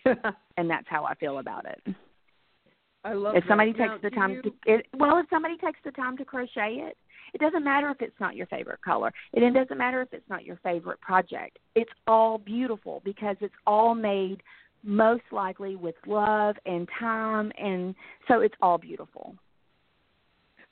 [0.56, 1.94] And that's how i feel about it.
[3.02, 3.78] I love if somebody that.
[3.78, 4.42] takes now, the time you...
[4.42, 6.98] to it, well if somebody takes the time to crochet it
[7.32, 9.12] it doesn't matter if it's not your favorite color.
[9.32, 11.58] It doesn't matter if it's not your favorite project.
[11.74, 14.42] It's all beautiful because it's all made
[14.82, 17.94] most likely with love and time and
[18.28, 19.34] so it's all beautiful.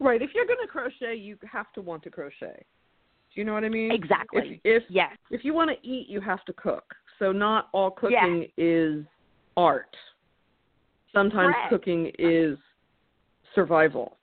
[0.00, 0.22] Right.
[0.22, 2.64] If you're going to crochet you have to want to crochet.
[3.34, 3.92] Do you know what i mean?
[3.92, 4.60] Exactly.
[4.64, 5.16] If, if yes.
[5.30, 6.94] if you want to eat you have to cook.
[7.18, 8.64] So not all cooking yeah.
[8.64, 9.04] is
[9.56, 9.94] art.
[11.12, 11.70] Sometimes Correct.
[11.70, 12.56] cooking is
[13.54, 14.16] survival.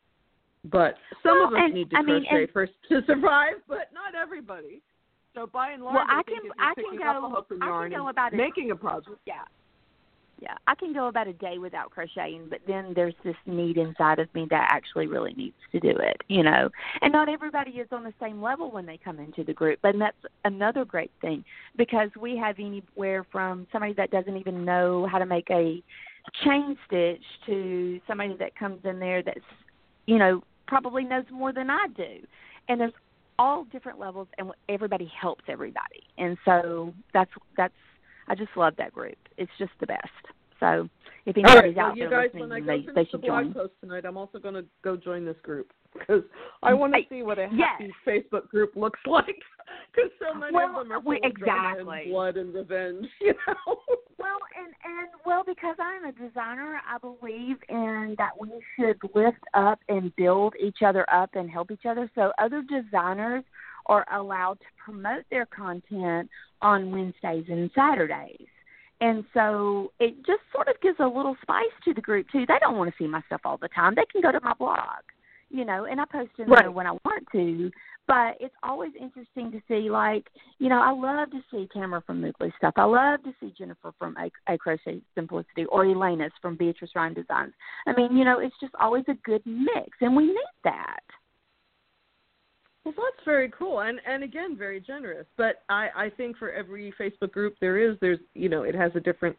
[0.64, 3.56] But some well, of us and, need to I crochet mean, and, first to survive
[3.68, 4.82] but not everybody.
[5.36, 7.90] So by and large well, I, I can I can go a hook and I
[7.90, 8.38] can go about it.
[8.38, 9.44] making a project Yeah.
[10.40, 14.20] Yeah, I can go about a day without crocheting, but then there's this need inside
[14.20, 16.70] of me that actually really needs to do it, you know.
[17.02, 19.96] And not everybody is on the same level when they come into the group, but
[19.98, 21.46] that's another great thing
[21.78, 25.82] because we have anywhere from somebody that doesn't even know how to make a
[26.44, 29.40] chain stitch to somebody that comes in there that's,
[30.06, 32.18] you know, probably knows more than I do.
[32.68, 32.94] And there's
[33.38, 36.04] all different levels and everybody helps everybody.
[36.18, 37.74] And so that's that's
[38.28, 39.18] I just love that group.
[39.38, 40.10] It's just the best.
[40.60, 40.90] So
[41.26, 43.22] if anybody's right, well, out you there guys, listening, when I go they the should
[43.22, 43.54] blog join.
[43.54, 46.24] post tonight, I'm also going to go join this group because
[46.64, 47.92] I mm, want to see what a happy yes.
[48.08, 49.26] Facebook group looks like.
[49.94, 52.02] Because so many well, of them are full exactly.
[52.04, 53.06] and blood and revenge.
[53.22, 53.78] You know.
[54.18, 59.44] Well, and and well, because I'm a designer, I believe in that we should lift
[59.54, 62.10] up and build each other up and help each other.
[62.16, 63.44] So other designers
[63.88, 66.30] are allowed to promote their content
[66.62, 68.48] on Wednesdays and Saturdays.
[69.02, 72.46] And so it just sort of gives a little spice to the group too.
[72.48, 73.94] They don't want to see my stuff all the time.
[73.96, 75.04] They can go to my blog,
[75.50, 76.64] you know, and I post in right.
[76.64, 77.72] there when I want to.
[78.08, 80.28] But it's always interesting to see, like,
[80.60, 82.76] you know, I love to see Tamara from Moogly stuff.
[82.78, 87.16] I love to see Jennifer from A, a Crochet Simplicity or Elena's from Beatrice Ryan
[87.16, 87.54] Designs.
[87.88, 91.02] I mean, you know, it's just always a good mix, and we need that.
[92.86, 95.26] Well, that's very cool, and and again, very generous.
[95.38, 98.92] But I I think for every Facebook group there is, there's you know, it has
[98.96, 99.36] a different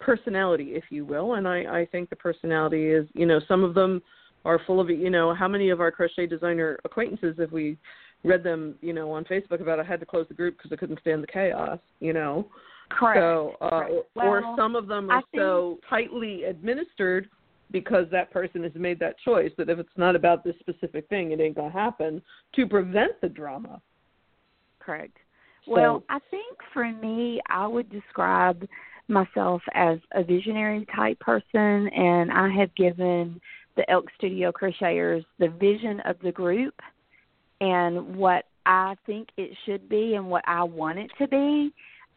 [0.00, 3.74] personality, if you will, and I I think the personality is, you know, some of
[3.74, 4.02] them
[4.44, 7.78] are full of, you know, how many of our crochet designer acquaintances, if we
[8.24, 10.76] read them, you know, on Facebook about I had to close the group because I
[10.76, 12.48] couldn't stand the chaos, you know.
[12.90, 13.18] Correct.
[13.20, 14.06] So, uh, Correct.
[14.16, 17.28] or some of them are think- so tightly administered
[17.72, 21.32] because that person has made that choice that if it's not about this specific thing,
[21.32, 22.22] it ain't gonna happen
[22.54, 23.80] to prevent the drama.
[24.78, 25.16] Correct.
[25.64, 28.68] So- Well, I think for me, I would describe
[29.08, 33.40] myself as a visionary type person, and I have given
[33.74, 36.74] the Elk Studio Crocheters the vision of the group
[37.60, 41.72] and what I think it should be and what I want it to be.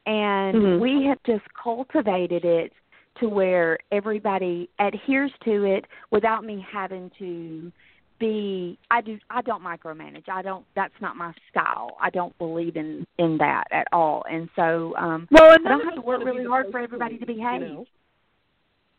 [0.05, 0.79] And Mhm.
[0.79, 2.73] we have just cultivated it
[3.19, 7.71] to where everybody adheres to it without me having to
[8.19, 10.30] be I do I don't micromanage.
[10.30, 11.97] I don't that's not my style.
[12.01, 14.23] I don't believe in in that at all.
[14.30, 17.25] And so um Well, and I don't have to work really hard for everybody to
[17.25, 17.62] behave.
[17.62, 17.86] You know?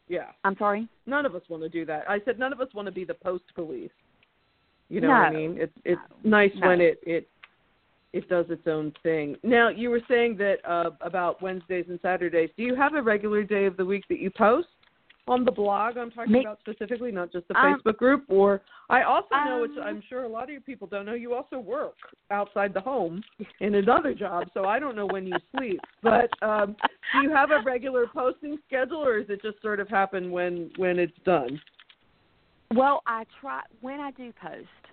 [0.09, 0.89] Yeah, I'm sorry.
[1.07, 2.05] none of us want to do that.
[2.09, 3.91] I said none of us want to be the post police.
[4.89, 5.57] You know what I mean?
[5.59, 6.31] It's it's No.
[6.31, 6.69] nice No.
[6.69, 7.29] when it it
[8.13, 9.37] it does its own thing.
[9.43, 12.51] Now, you were saying that uh, about Wednesdays and Saturdays.
[12.57, 14.69] Do you have a regular day of the week that you post
[15.29, 15.99] on the blog?
[15.99, 18.25] I'm talking about specifically, not just the Um, Facebook group.
[18.29, 21.15] Or I also know, which um, I'm sure a lot of you people don't know,
[21.15, 21.97] you also work
[22.31, 23.23] outside the home
[23.61, 24.49] in another job.
[24.55, 25.81] So I don't know when you sleep.
[26.03, 26.77] But um,
[27.13, 30.71] do you have a regular posting schedule, or is it just sort of happen when
[30.77, 31.61] when it's done?
[32.75, 34.86] Well, I try when I do post.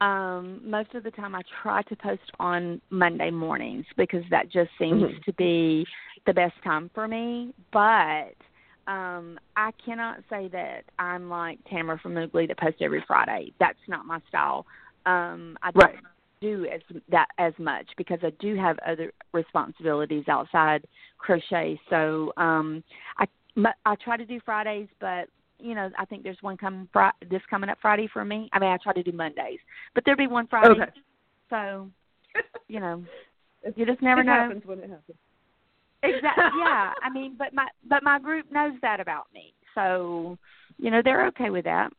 [0.00, 4.70] Um, most of the time, I try to post on Monday mornings because that just
[4.78, 5.24] seems Mhm.
[5.24, 5.86] to be
[6.24, 7.52] the best time for me.
[7.70, 8.34] But
[8.86, 13.52] um, I cannot say that I'm like Tamara from Moogly that posts every Friday.
[13.58, 14.66] That's not my style.
[15.06, 16.00] Um, I don't
[16.40, 20.86] do as that as much because I do have other responsibilities outside
[21.18, 21.78] crochet.
[21.90, 22.82] So um,
[23.18, 23.26] I
[23.84, 25.28] I try to do Fridays, but
[25.62, 28.48] you know I think there's one coming fri- this coming up Friday for me.
[28.52, 29.58] I mean I try to do Mondays,
[29.94, 30.80] but there'll be one Friday.
[30.80, 30.90] Okay.
[31.48, 31.88] So
[32.68, 33.04] you know
[33.62, 34.32] It- you just never it know.
[34.32, 35.18] happens when it happens.
[36.02, 36.44] Exactly.
[36.58, 36.92] yeah.
[37.02, 40.38] I mean, but my but my group knows that about me, so
[40.78, 41.90] you know they're okay with that.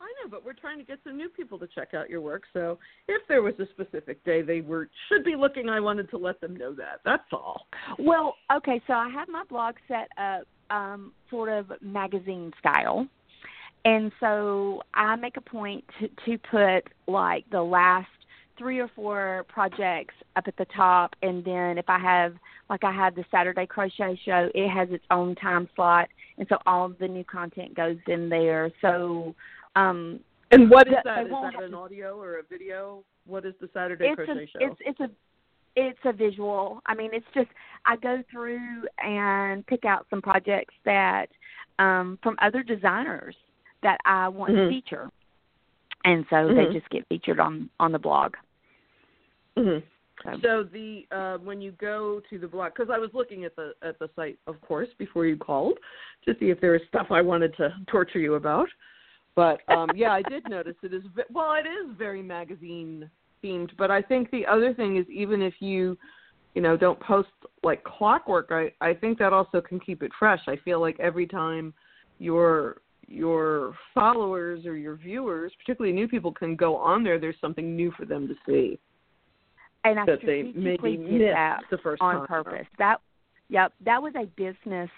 [0.00, 2.42] I know, but we're trying to get some new people to check out your work.
[2.52, 6.18] So if there was a specific day they were should be looking, I wanted to
[6.18, 7.00] let them know that.
[7.04, 7.66] That's all.
[7.98, 13.06] Well, okay, so I have my blog set up um, sort of magazine style.
[13.84, 18.08] And so I make a point to, to put like the last
[18.56, 22.34] three or four projects up at the top, and then if I have
[22.70, 26.58] like I had the Saturday crochet show, it has its own time slot, and so
[26.66, 28.70] all the new content goes in there.
[28.80, 29.34] So.
[29.76, 31.24] um and what is that?
[31.24, 33.02] Is that an audio or a video?
[33.26, 34.58] What is the Saturday crochet a, show?
[34.60, 35.10] It's it's a
[35.76, 36.80] it's a visual.
[36.86, 37.48] I mean, it's just
[37.86, 41.26] I go through and pick out some projects that
[41.78, 43.34] um from other designers
[43.82, 44.70] that I want mm-hmm.
[44.70, 45.10] to feature.
[46.04, 46.56] And so mm-hmm.
[46.56, 48.34] they just get featured on on the blog.
[49.56, 49.84] Mm-hmm.
[50.22, 53.56] So, so the uh, when you go to the blog, because I was looking at
[53.56, 55.78] the at the site, of course, before you called,
[56.24, 58.68] to see if there was stuff I wanted to torture you about.
[59.34, 63.10] But um, yeah, I did notice it is well, it is very magazine
[63.44, 63.70] themed.
[63.76, 65.98] But I think the other thing is even if you,
[66.54, 67.28] you know, don't post
[67.62, 70.40] like clockwork, I I think that also can keep it fresh.
[70.46, 71.74] I feel like every time
[72.18, 77.76] your your followers or your viewers, particularly new people, can go on there, there's something
[77.76, 78.78] new for them to see.
[79.84, 82.26] And I that they maybe did missed that the first on time.
[82.26, 82.66] purpose.
[82.78, 83.00] That
[83.48, 84.90] yep, that was a business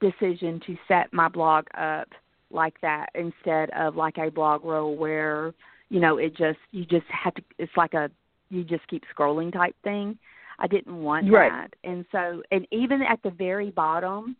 [0.00, 2.08] decision to set my blog up
[2.50, 5.54] like that instead of like a blog roll where
[5.90, 8.10] you know it just you just have to it's like a
[8.50, 10.18] you just keep scrolling type thing.
[10.58, 11.50] I didn't want right.
[11.50, 11.74] that.
[11.88, 14.36] And so and even at the very bottom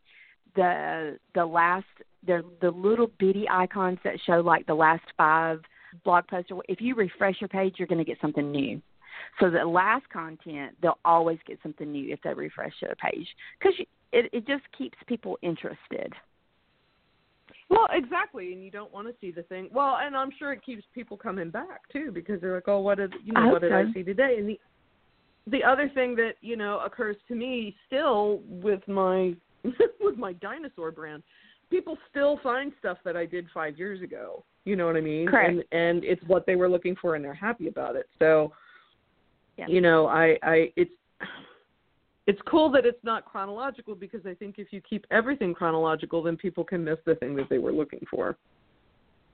[0.56, 1.86] the the last
[2.26, 5.60] the the little bitty icons that show like the last five
[6.04, 8.80] blog posts if you refresh your page you're going to get something new.
[9.40, 13.74] So the last content they'll always get something new if they refresh their page because
[14.12, 16.12] it it just keeps people interested
[17.70, 19.68] well, exactly, and you don't want to see the thing.
[19.72, 22.98] Well, and I'm sure it keeps people coming back too because they're like, "Oh, what
[22.98, 23.48] did you know?
[23.48, 23.72] What did.
[23.72, 24.60] I see today?" And the
[25.50, 29.34] the other thing that you know occurs to me still with my
[30.00, 31.22] with my dinosaur brand,
[31.70, 34.44] people still find stuff that I did five years ago.
[34.64, 35.26] You know what I mean?
[35.26, 35.50] Correct.
[35.50, 38.08] And and it's what they were looking for, and they're happy about it.
[38.18, 38.52] So,
[39.56, 39.66] yeah.
[39.68, 40.90] you know, I I it's
[42.28, 46.36] it's cool that it's not chronological because I think if you keep everything chronological, then
[46.36, 48.36] people can miss the thing that they were looking for.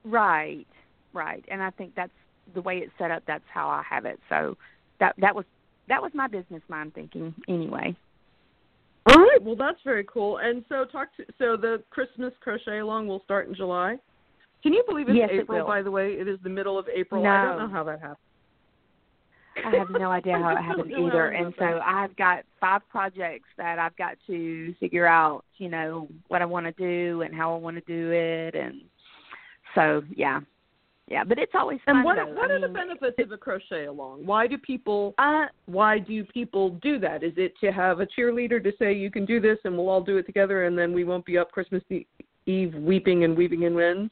[0.05, 0.65] Right,
[1.13, 2.13] right, and I think that's
[2.53, 3.21] the way it's set up.
[3.27, 4.17] That's how I have it.
[4.29, 4.55] So
[5.01, 5.43] that that was
[5.89, 7.93] that was my business mind thinking anyway.
[9.07, 10.37] All right, well that's very cool.
[10.37, 13.97] And so talk to so the Christmas crochet along will start in July.
[14.63, 15.65] Can you believe it's yes, April?
[15.65, 17.21] It by the way, it is the middle of April.
[17.21, 17.29] No.
[17.29, 18.17] I don't know how that happened.
[19.63, 21.29] I have no idea how it happened either.
[21.29, 26.41] And so I've got five projects that I've got to figure out, you know, what
[26.41, 28.55] I want to do and how I want to do it.
[28.55, 28.81] And
[29.73, 30.41] so, yeah.
[31.07, 31.97] Yeah, but it's always fun.
[31.97, 32.33] And what, though.
[32.33, 34.25] what I are the benefits of a crochet along?
[34.25, 37.21] Why do people uh, why do people do that?
[37.21, 40.01] Is it to have a cheerleader to say you can do this and we'll all
[40.01, 41.83] do it together and then we won't be up Christmas
[42.47, 44.11] Eve weeping and weaving in ends?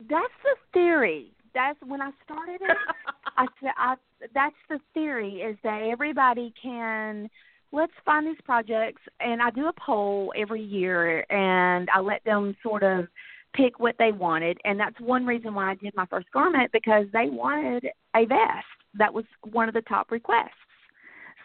[0.00, 1.32] That's the theory.
[1.56, 2.76] That's when I started it.
[3.38, 3.94] I said, I,
[4.34, 7.30] that's the theory is that everybody can
[7.72, 12.54] let's find these projects and I do a poll every year and I let them
[12.62, 13.06] sort of
[13.54, 17.06] pick what they wanted and that's one reason why I did my first garment because
[17.12, 18.66] they wanted a vest.
[18.94, 20.50] That was one of the top requests.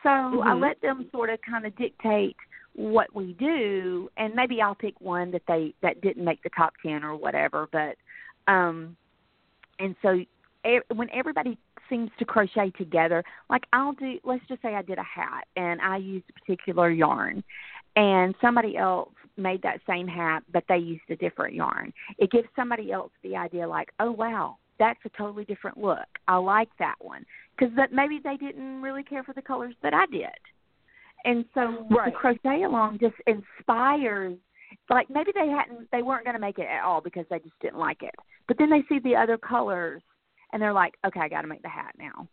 [0.03, 0.47] So mm-hmm.
[0.47, 2.35] I let them sort of kind of dictate
[2.73, 6.73] what we do and maybe I'll pick one that they that didn't make the top
[6.85, 7.95] 10 or whatever but
[8.51, 8.95] um
[9.79, 10.19] and so
[10.93, 11.57] when everybody
[11.89, 15.81] seems to crochet together like i'll do let's just say i did a hat and
[15.81, 17.43] i used a particular yarn
[17.95, 21.93] and somebody else made that same hat but they used a different yarn.
[22.17, 26.07] It gives somebody else the idea like oh wow that's a totally different look.
[26.27, 27.23] I like that one.
[27.55, 30.29] Because that maybe they didn't really care for the colors that i did.
[31.23, 32.11] And so right.
[32.11, 34.37] the crochet along just inspires
[34.89, 37.59] like maybe they hadn't they weren't going to make it at all because they just
[37.61, 38.15] didn't like it
[38.47, 40.01] but then they see the other colors
[40.53, 42.27] and they're like okay i got to make the hat now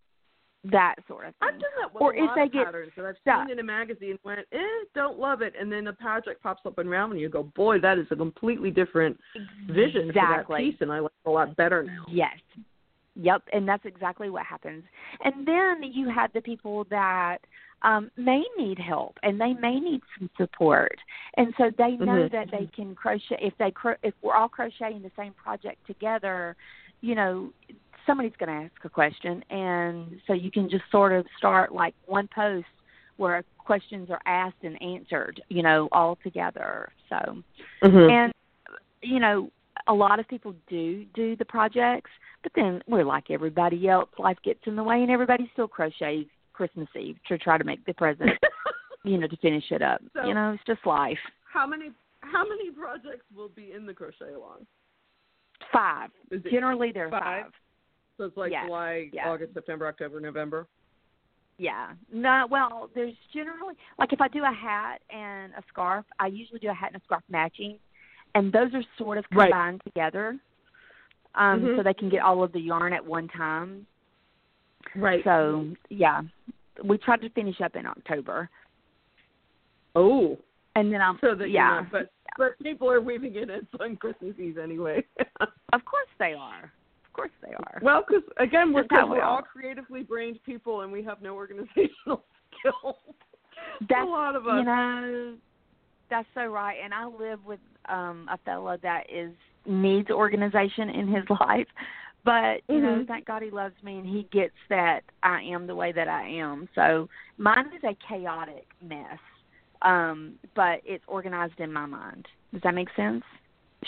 [0.64, 2.64] that sort of thing I've done that with or a if lot they of get
[2.64, 3.46] patterns that I've stuck.
[3.46, 4.58] seen in a magazine and went, eh,
[4.94, 7.78] don't love it, and then a project pops up in round and you go, boy,
[7.78, 9.18] that is a completely different
[9.68, 10.70] vision for that Exactly.
[10.72, 12.04] piece, and I like it a lot better now.
[12.10, 12.36] Yes.
[13.20, 14.84] Yep, and that's exactly what happens.
[15.24, 17.38] And then you have the people that
[17.82, 20.96] um may need help and they may need some support.
[21.36, 22.30] And so they know Mhm.
[22.32, 26.56] that they can crochet if they cro- if we're all crocheting the same project together,
[27.00, 27.52] you know,
[28.06, 31.94] somebody's going to ask a question and so you can just sort of start like
[32.06, 32.66] one post
[33.18, 36.88] where questions are asked and answered, you know, all together.
[37.08, 37.42] So
[37.82, 38.10] Mm-hmm.
[38.10, 38.32] and
[39.02, 39.50] you know
[39.86, 42.10] a lot of people do do the projects
[42.42, 46.28] but then we're like everybody else life gets in the way and everybody still crochets
[46.58, 48.30] christmas eve to try to make the present
[49.04, 51.18] you know to finish it up So- you know it's just life
[51.52, 54.66] how many how many projects will be in the crochet along?
[55.72, 56.10] five
[56.50, 57.42] generally there are five?
[57.44, 57.52] five
[58.18, 59.28] So it's like Yeah, July, yeah.
[59.30, 60.66] August, September, October, November.
[61.58, 61.92] Yeah.
[62.12, 66.58] No, well, there's generally like if I do a hat and a scarf, I usually
[66.58, 67.78] do a hat and a scarf matching,
[68.34, 69.50] and those are sort of Right.
[69.50, 70.26] combined together,
[71.36, 71.76] um, Mhm.
[71.76, 73.86] so they can get all of the yarn at one time.
[74.96, 75.22] Right.
[75.24, 76.22] So yeah,
[76.84, 78.48] we tried to finish up in October,
[79.94, 80.38] oh,
[80.76, 83.66] and then I'm so that yeah, you're not, but but people are weaving it in
[83.80, 85.04] on Christmas Eve anyway.
[85.40, 87.80] of course they are, of course they are.
[87.82, 91.88] well, because again, we're cause we're all creatively brained people, and we have no organizational
[92.58, 92.96] skills.
[93.88, 94.58] That's a lot of us.
[94.58, 95.34] you know,
[96.10, 96.76] that's so right.
[96.82, 99.32] And I live with um a fellow that is
[99.66, 101.66] needs organization in his life.
[102.24, 103.06] But, you know, Mhm.
[103.06, 106.28] thank God he loves me and he gets that I am the way that I
[106.28, 106.68] am.
[106.74, 107.08] So
[107.38, 109.18] mine is a chaotic mess.
[109.82, 112.26] Um, but it's organized in my mind.
[112.52, 113.24] Does that make sense?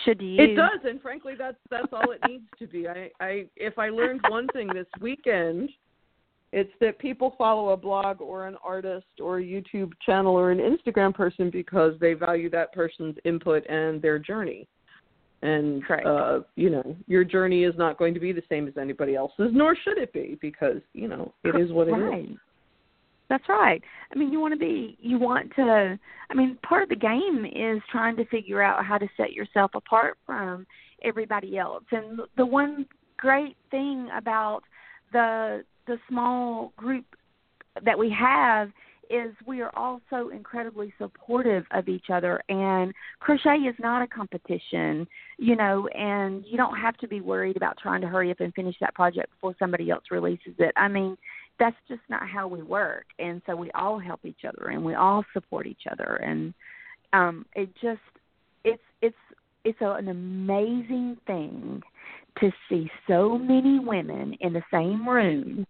[0.05, 0.41] Should you?
[0.41, 2.87] It does, and frankly, that's that's all it needs to be.
[2.87, 5.69] I, I if I learned one thing this weekend,
[6.53, 10.59] it's that people follow a blog or an artist or a YouTube channel or an
[10.59, 14.69] Instagram person because they value that person's input and their journey.
[15.43, 16.07] And Correct.
[16.07, 19.51] uh, you know, your journey is not going to be the same as anybody else's,
[19.53, 21.97] nor should it be, because you know it is what it is.
[21.97, 22.29] right.
[23.31, 23.81] That's right.
[24.13, 25.97] I mean, you want to be, you want to,
[26.31, 29.71] I mean, part of the game is trying to figure out how to set yourself
[29.75, 30.67] apart from
[31.05, 31.85] everybody else.
[31.93, 32.87] And the one
[33.17, 34.63] great thing about
[35.13, 37.05] the the small group
[37.85, 38.71] that we have
[39.11, 44.07] is we are all so incredibly supportive of each other and crochet is not a
[44.07, 45.07] competition
[45.37, 48.55] you know and you don't have to be worried about trying to hurry up and
[48.55, 50.73] finish that project before somebody else releases it.
[50.77, 51.17] I mean
[51.59, 54.95] that's just not how we work and so we all help each other and we
[54.95, 56.55] all support each other and
[57.13, 58.01] um it just
[58.65, 59.17] it's it's
[59.65, 61.83] it's a, an amazing thing
[62.39, 65.67] to see so many women in the same room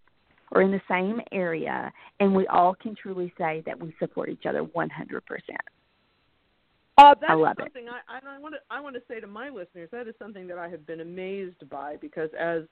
[0.53, 4.47] or in the same area and we all can truly say that we support each
[4.47, 4.91] other 100%.
[6.99, 7.73] Uh, that I is love it.
[8.09, 9.89] I, I want to I want to say to my listeners.
[9.91, 12.65] That is something that I have been amazed by because as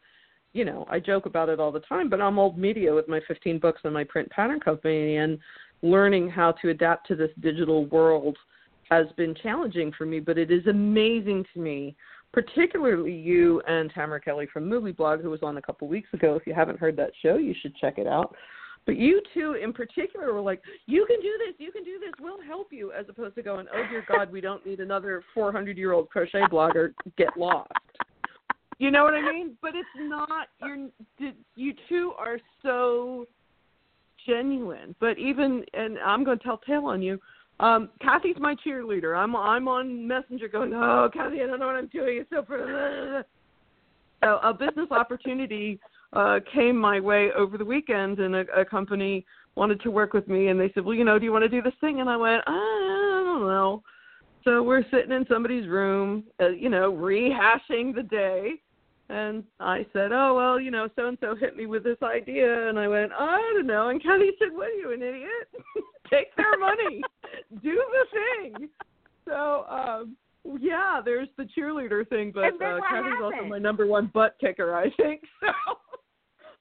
[0.52, 3.20] you know, I joke about it all the time, but I'm old media with my
[3.28, 5.38] 15 books and my print pattern company, and
[5.82, 8.36] learning how to adapt to this digital world
[8.90, 10.20] has been challenging for me.
[10.20, 11.96] But it is amazing to me,
[12.32, 16.34] particularly you and Tamara Kelly from Moogly Blog, who was on a couple weeks ago.
[16.34, 18.34] If you haven't heard that show, you should check it out.
[18.86, 22.12] But you two in particular were like, you can do this, you can do this,
[22.20, 25.76] we'll help you, as opposed to going, oh dear God, we don't need another 400
[25.76, 27.70] year old crochet blogger, get lost.
[28.78, 29.56] You know what I mean?
[29.60, 30.88] But it's not, you're,
[31.56, 33.26] you two are so
[34.26, 34.94] genuine.
[35.00, 37.20] But even, and I'm going to tell tale on you,
[37.60, 39.16] um, Kathy's my cheerleader.
[39.16, 42.18] I'm I'm on Messenger going, oh Kathy, I don't know what I'm doing.
[42.18, 42.44] It's so.
[42.44, 43.22] fr-
[44.22, 45.78] So a business opportunity
[46.12, 50.26] uh, came my way over the weekend, and a, a company wanted to work with
[50.28, 52.00] me, and they said, well, you know, do you want to do this thing?
[52.00, 53.82] And I went, I don't know.
[54.44, 58.52] So we're sitting in somebody's room, uh, you know, rehashing the day.
[59.10, 62.68] And I said, oh, well, you know, so and so hit me with this idea.
[62.68, 63.88] And I went, I don't know.
[63.88, 65.30] And Kathy said, what are you, an idiot?
[66.10, 67.02] Take their money.
[67.62, 68.68] Do the thing.
[69.26, 70.16] So, um,
[70.60, 74.90] yeah, there's the cheerleader thing, but uh, Kathy's also my number one butt kicker, I
[74.96, 75.22] think.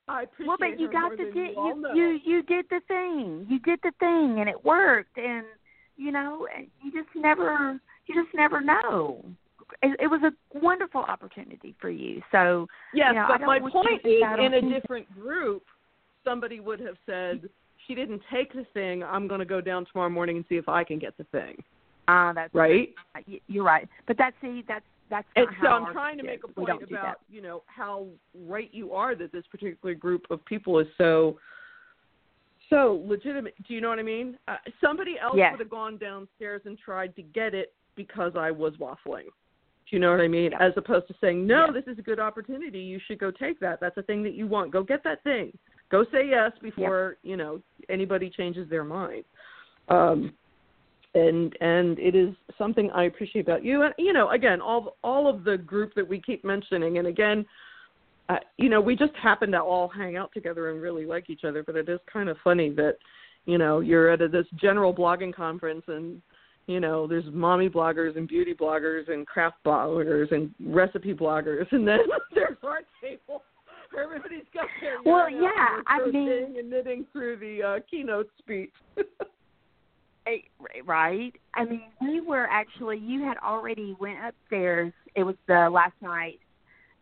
[0.08, 3.46] So I appreciate Well, but you got than you, you, you you did the thing.
[3.50, 5.46] You did the thing and it worked and
[5.98, 9.26] you know, and you just never you just never know.
[9.82, 12.22] It, it was a wonderful opportunity for you.
[12.32, 15.64] So, Yes, you know, but my want you to point is, in a different group,
[16.24, 17.50] somebody would have said,
[17.86, 19.04] "She didn't take the thing.
[19.04, 21.64] I'm going to go down tomorrow morning and see if I can get the thing."
[22.08, 22.94] uh that's Right?
[23.48, 23.88] You're right.
[24.06, 26.28] But that's see that's that's And so I'm trying to is.
[26.28, 28.08] make a point about you know how
[28.46, 31.38] right you are that this particular group of people is so
[32.70, 33.56] so legitimate.
[33.68, 34.38] Do you know what I mean?
[34.48, 35.52] Uh, somebody else Yes.
[35.52, 39.28] would have gone downstairs and tried to get it because I was waffling.
[39.90, 40.52] Do you know what I mean?
[40.60, 41.72] As opposed to saying, "No, Yeah.
[41.72, 42.80] this is a good opportunity.
[42.80, 43.80] You should go take that.
[43.80, 44.72] That's a thing that you want.
[44.72, 45.58] Go get that thing.
[45.90, 49.24] Go say yes before you know anybody changes their mind."
[49.88, 50.34] Um,
[51.16, 53.84] and and it is something I appreciate about you.
[53.84, 57.46] And you know, again, all all of the group that we keep mentioning, and again,
[58.28, 61.46] uh, you know, we just happen to all hang out together and really like each
[61.46, 61.64] other.
[61.64, 62.98] But it is kind of funny that,
[63.46, 66.22] you know, you're at a, this general blogging conference and.
[66.68, 71.88] You know, there's mommy bloggers and beauty bloggers and craft bloggers and recipe bloggers, and
[71.88, 72.00] then
[72.36, 73.44] there's art table.
[73.92, 78.72] where Everybody's got their Well, yeah, I mean- and knitting through the uh, keynote speech.
[80.86, 81.34] Right?
[81.54, 82.98] I mean, we were actually.
[82.98, 84.92] You had already went upstairs.
[85.16, 86.40] It was the last night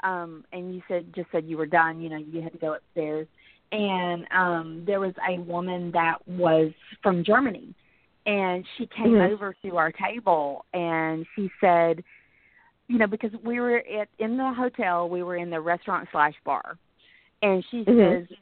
[0.04, 2.74] um and you said just said you were done you know you had to go
[2.74, 3.28] upstairs
[3.72, 7.74] and um there was a woman that was from germany
[8.26, 9.32] and she came Mhm.
[9.32, 12.04] over to our table and she said
[12.88, 16.34] you know because we were at in the hotel we were in the restaurant slash
[16.44, 16.78] bar.
[17.42, 18.28] And she Mhm.
[18.28, 18.38] says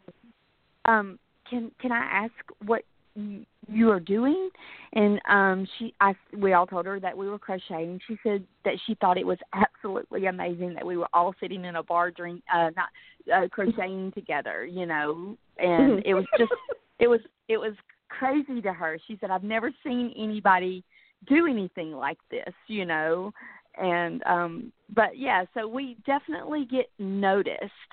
[0.85, 1.19] um
[1.49, 2.33] can can i ask
[2.65, 2.83] what
[3.15, 4.49] you, you are doing?
[4.93, 7.99] And um she i we all told her that we were crocheting.
[8.07, 11.75] She said that she thought it was absolutely amazing that we were all sitting in
[11.75, 12.89] a bar drink uh not
[13.33, 15.37] uh crocheting together you know?
[15.57, 16.53] And it was just
[16.99, 17.73] it was it was
[18.19, 18.97] crazy to her.
[19.07, 20.83] She said i've never seen anybody
[21.27, 23.31] do anything like this you know?
[23.77, 27.91] And um but yeah so we definitely get noticed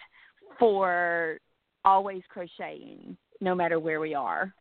[0.58, 1.38] for
[1.84, 4.52] always crocheting no matter where we are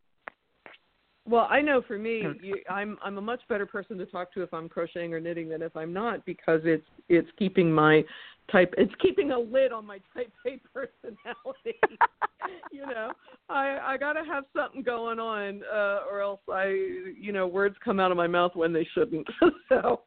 [1.29, 4.41] Well, I know for me, you, I'm I'm a much better person to talk to
[4.41, 8.03] if I'm crocheting or knitting than if I'm not because it's it's keeping my
[8.51, 11.79] type it's keeping a lid on my type A personality.
[12.71, 13.11] you know,
[13.47, 16.69] I I gotta have something going on, uh, or else I
[17.19, 19.27] you know words come out of my mouth when they shouldn't.
[19.69, 20.01] so,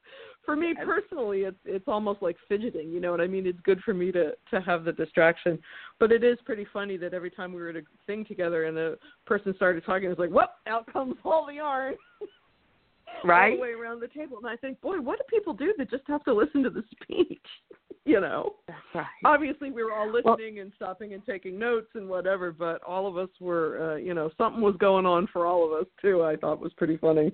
[0.44, 2.90] for me personally, it's it's almost like fidgeting.
[2.90, 3.46] You know what I mean?
[3.46, 5.58] It's good for me to to have the distraction,
[6.00, 8.76] but it is pretty funny that every time we were at a thing together and
[8.76, 11.94] a person started talking, it's like, whoop, out comes all the yarn.
[13.24, 15.72] all right the way around the table, and I think, boy, what do people do
[15.78, 17.38] that just have to listen to the speech?
[18.04, 21.88] you know, that's right obviously we were all Well- listening and stopping and taking notes
[21.94, 25.46] and whatever, but all of us were, uh, you know, something was going on for
[25.46, 26.22] all of us too.
[26.24, 27.32] I thought was pretty funny.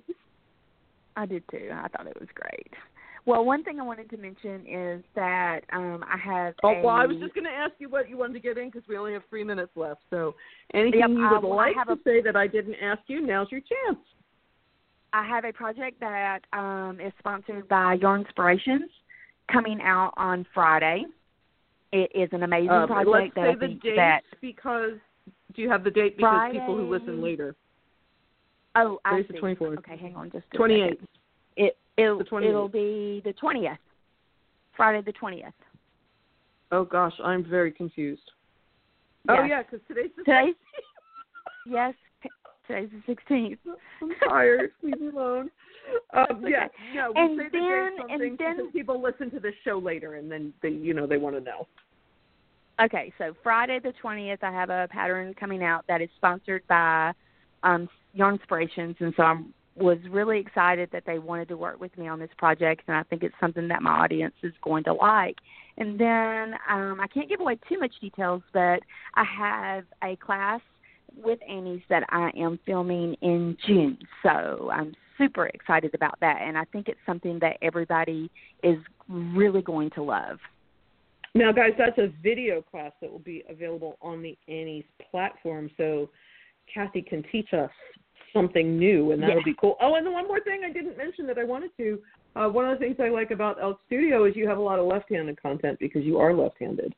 [1.15, 1.69] I did too.
[1.73, 2.71] I thought it was great.
[3.29, 6.95] Well, one thing I wanted to mention is that um I have Oh, a, well,
[6.95, 8.97] I was just going to ask you what you wanted to get in because we
[8.97, 10.01] only have three minutes left.
[10.09, 10.33] So,
[10.73, 13.51] anything Yep, you uh, would like to a- say that I didn't ask you, now's
[13.51, 13.99] your chance.
[15.13, 18.89] I have a project that um is sponsored by Yarn Inspirations
[19.51, 21.05] coming out on Friday.
[21.91, 24.93] It is an amazing Um, project let's that say I the think date that because
[25.55, 27.55] do you have the date because people who listen later?
[28.75, 29.63] oh I Today's the see.
[29.65, 29.77] 24th.
[29.77, 30.89] Okay, hang on just a 28th.
[30.89, 31.07] second.
[31.57, 33.77] It it'll it'll be the twentieth.
[34.75, 35.53] Friday the twentieth.
[36.71, 38.21] Oh gosh, I'm very confused.
[39.27, 40.55] Oh yeah, because today's the Today's
[41.65, 41.93] yes,
[42.67, 43.59] today's the sixteenth.
[44.01, 44.71] I'm tired.
[44.83, 45.49] Leave me alone.
[46.13, 47.11] Um, yeah, no.
[47.15, 50.31] We And say the then- and then- because people listen to this show later, and
[50.31, 51.67] then they, you know, they want to know.
[52.81, 57.11] Okay, so Friday the twentieth, I have a pattern coming out that is sponsored by
[57.63, 59.41] um, Yarn Inspirations, and so I
[59.79, 63.03] was really excited that they wanted to work with me on this project, and I
[63.03, 65.37] think it's something that my audience is going to like.
[65.77, 68.81] And then um, I can't give away too much details, but
[69.15, 70.61] I have a class
[71.23, 76.57] with Annie's that I am filming in June, so I'm super excited about that, and
[76.57, 78.29] I think it's something that everybody
[78.63, 78.77] is
[79.09, 80.37] really going to love.
[81.35, 86.09] Now, guys, that's a video class that will be available on the Annie's platform, so
[86.73, 87.69] Kathy can teach us
[88.33, 89.43] something new, and that'll Yeah.
[89.43, 89.77] be cool.
[89.79, 92.01] Oh, and the one more thing I didn't mention that I wanted to.
[92.35, 94.79] Uh, one of the things I like about Elk Studio is you have a lot
[94.79, 96.93] of left-handed content because you are left-handed.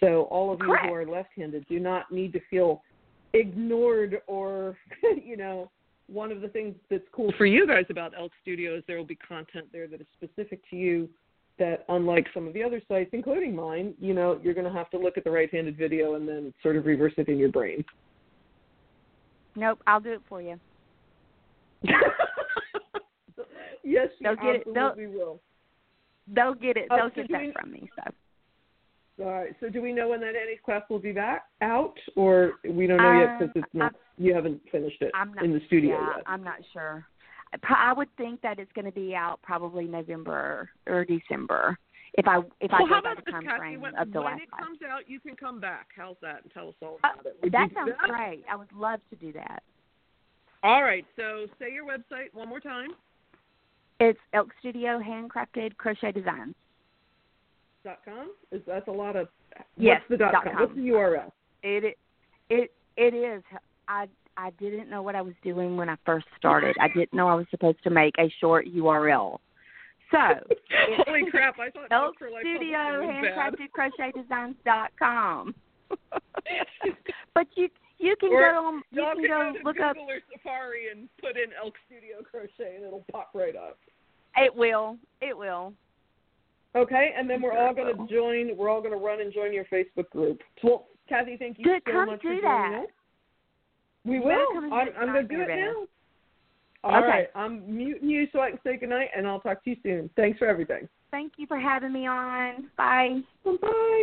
[0.00, 2.82] So all of you who are left-handed do not need to feel
[3.32, 5.70] ignored or, you know,
[6.06, 9.04] one of the things that's cool for you guys about Elk Studio is there will
[9.04, 11.08] be content there that is specific to you
[11.58, 14.90] that unlike some of the other sites, including mine, you know, you're going to have
[14.90, 17.84] to look at the right-handed video and then sort of reverse it in your brain.
[19.56, 20.58] Nope, I'll do it for you.
[23.84, 24.64] yes, you They'll get it.
[24.74, 25.40] They'll- will.
[26.26, 26.86] They'll get it.
[26.90, 27.90] Oh, They'll so get that we- from me.
[27.96, 29.54] So All right.
[29.60, 32.96] So do we know when that Annie's class will be back out, or we don't
[32.96, 35.98] know yet Um, because it's not you haven't finished it I'm not in the studio
[36.00, 36.22] yeah, yet.
[36.26, 37.06] I'm not sure.
[37.68, 41.78] I would think that it's going to be out probably November or December.
[42.14, 43.58] If I if I well, how go by about the time Kathy?
[43.58, 44.62] frame When, of the when last it class.
[44.64, 45.88] comes out, you can come back.
[45.96, 46.42] How's that?
[46.44, 47.36] And tell us all Uh, about it.
[47.42, 48.08] Would that sounds that?
[48.08, 48.44] great.
[48.50, 49.62] I would love to do that.
[50.64, 51.04] All right.
[51.14, 52.88] So say your website one more time.
[54.00, 56.54] It's Elk Studio Handcrafted Crochet Designs.
[57.84, 58.30] Dot com.
[58.50, 59.28] Is that's a lot of.
[59.76, 60.52] Yes, What's the dot, dot com?
[60.54, 60.62] com.
[60.62, 61.30] What's the URL?
[61.62, 61.98] It
[62.48, 63.42] it it is.
[63.88, 64.08] I
[64.38, 66.74] I didn't know what I was doing when I first started.
[66.80, 69.38] I didn't know I was supposed to make a short URL.
[70.10, 70.18] So
[71.06, 71.58] Holy crap!
[71.58, 73.52] I thought Elk for Life Studio Publishing was bad.
[73.52, 75.54] Handcrafted Crochet Designs dot com.
[77.34, 77.68] but you
[78.04, 80.18] you can Or go on you can can go go to look Google up or
[80.32, 83.78] Safari and put in Elk Studio Crochet and it'll pop right up.
[84.36, 84.98] it will.
[85.22, 85.72] It will.
[86.76, 88.56] Okay, and then we're all going to join.
[88.56, 90.40] We're all going to run and join your Facebook group.
[90.62, 92.42] Well, Kathy, thank you Good, so come much do for joining
[92.72, 92.80] that.
[92.82, 92.86] us.
[94.04, 94.46] We You will.
[94.52, 95.86] come and I'm, visit I'm going to do it Nightmare now.
[96.82, 97.06] All okay.
[97.08, 97.28] right.
[97.36, 100.10] I'm muting you so I can say goodnight, and I'll talk to you soon.
[100.16, 100.88] Thanks for everything.
[101.12, 102.68] Thank you for having me on.
[102.76, 103.20] Bye.
[103.44, 104.02] Bye.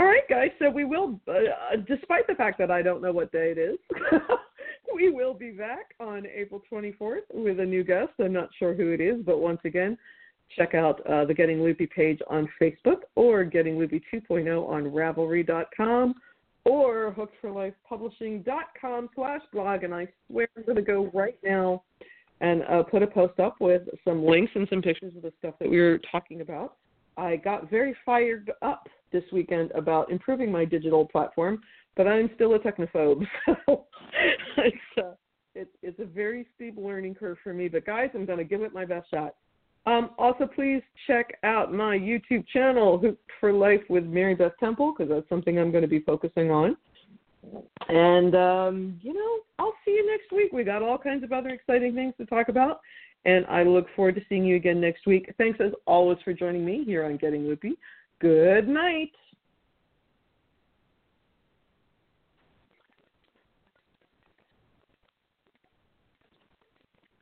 [0.00, 0.48] All right, guys.
[0.58, 3.76] So we will, uh, despite the fact that I don't know what day it is,
[4.94, 8.12] we will be back on April 24th with a new guest.
[8.18, 9.98] I'm not sure who it is, but once again,
[10.56, 16.14] check out uh, the Getting Loopy page on Facebook or Getting Loopy 2.0 on Ravelry.com
[16.64, 19.84] or hookedforlifepublishing.com slash blog.
[19.84, 21.82] And I swear I'm going to go right now
[22.40, 25.56] and uh, put a post up with some links and some pictures of the stuff
[25.60, 26.76] that we were talking about.
[27.18, 31.60] I got very fired up this weekend about improving my digital platform,
[31.96, 33.26] but I'm still a technophobe.
[33.66, 33.86] So
[34.58, 35.14] it's, uh,
[35.82, 37.68] it's, a very steep learning curve for me.
[37.68, 39.34] But guys, I'm going to give it my best shot.
[39.86, 44.92] Um, also, please check out my YouTube channel, Hooked for Life with Mary Beth Temple,
[44.92, 46.76] because that's something I'm going to be focusing on.
[47.88, 50.52] And, um, you know, I'll see you next week.
[50.52, 52.80] We got all kinds of other exciting things to talk about.
[53.24, 55.32] And I look forward to seeing you again next week.
[55.38, 57.76] Thanks as always for joining me here on Getting Loopy.
[58.20, 59.12] Good night.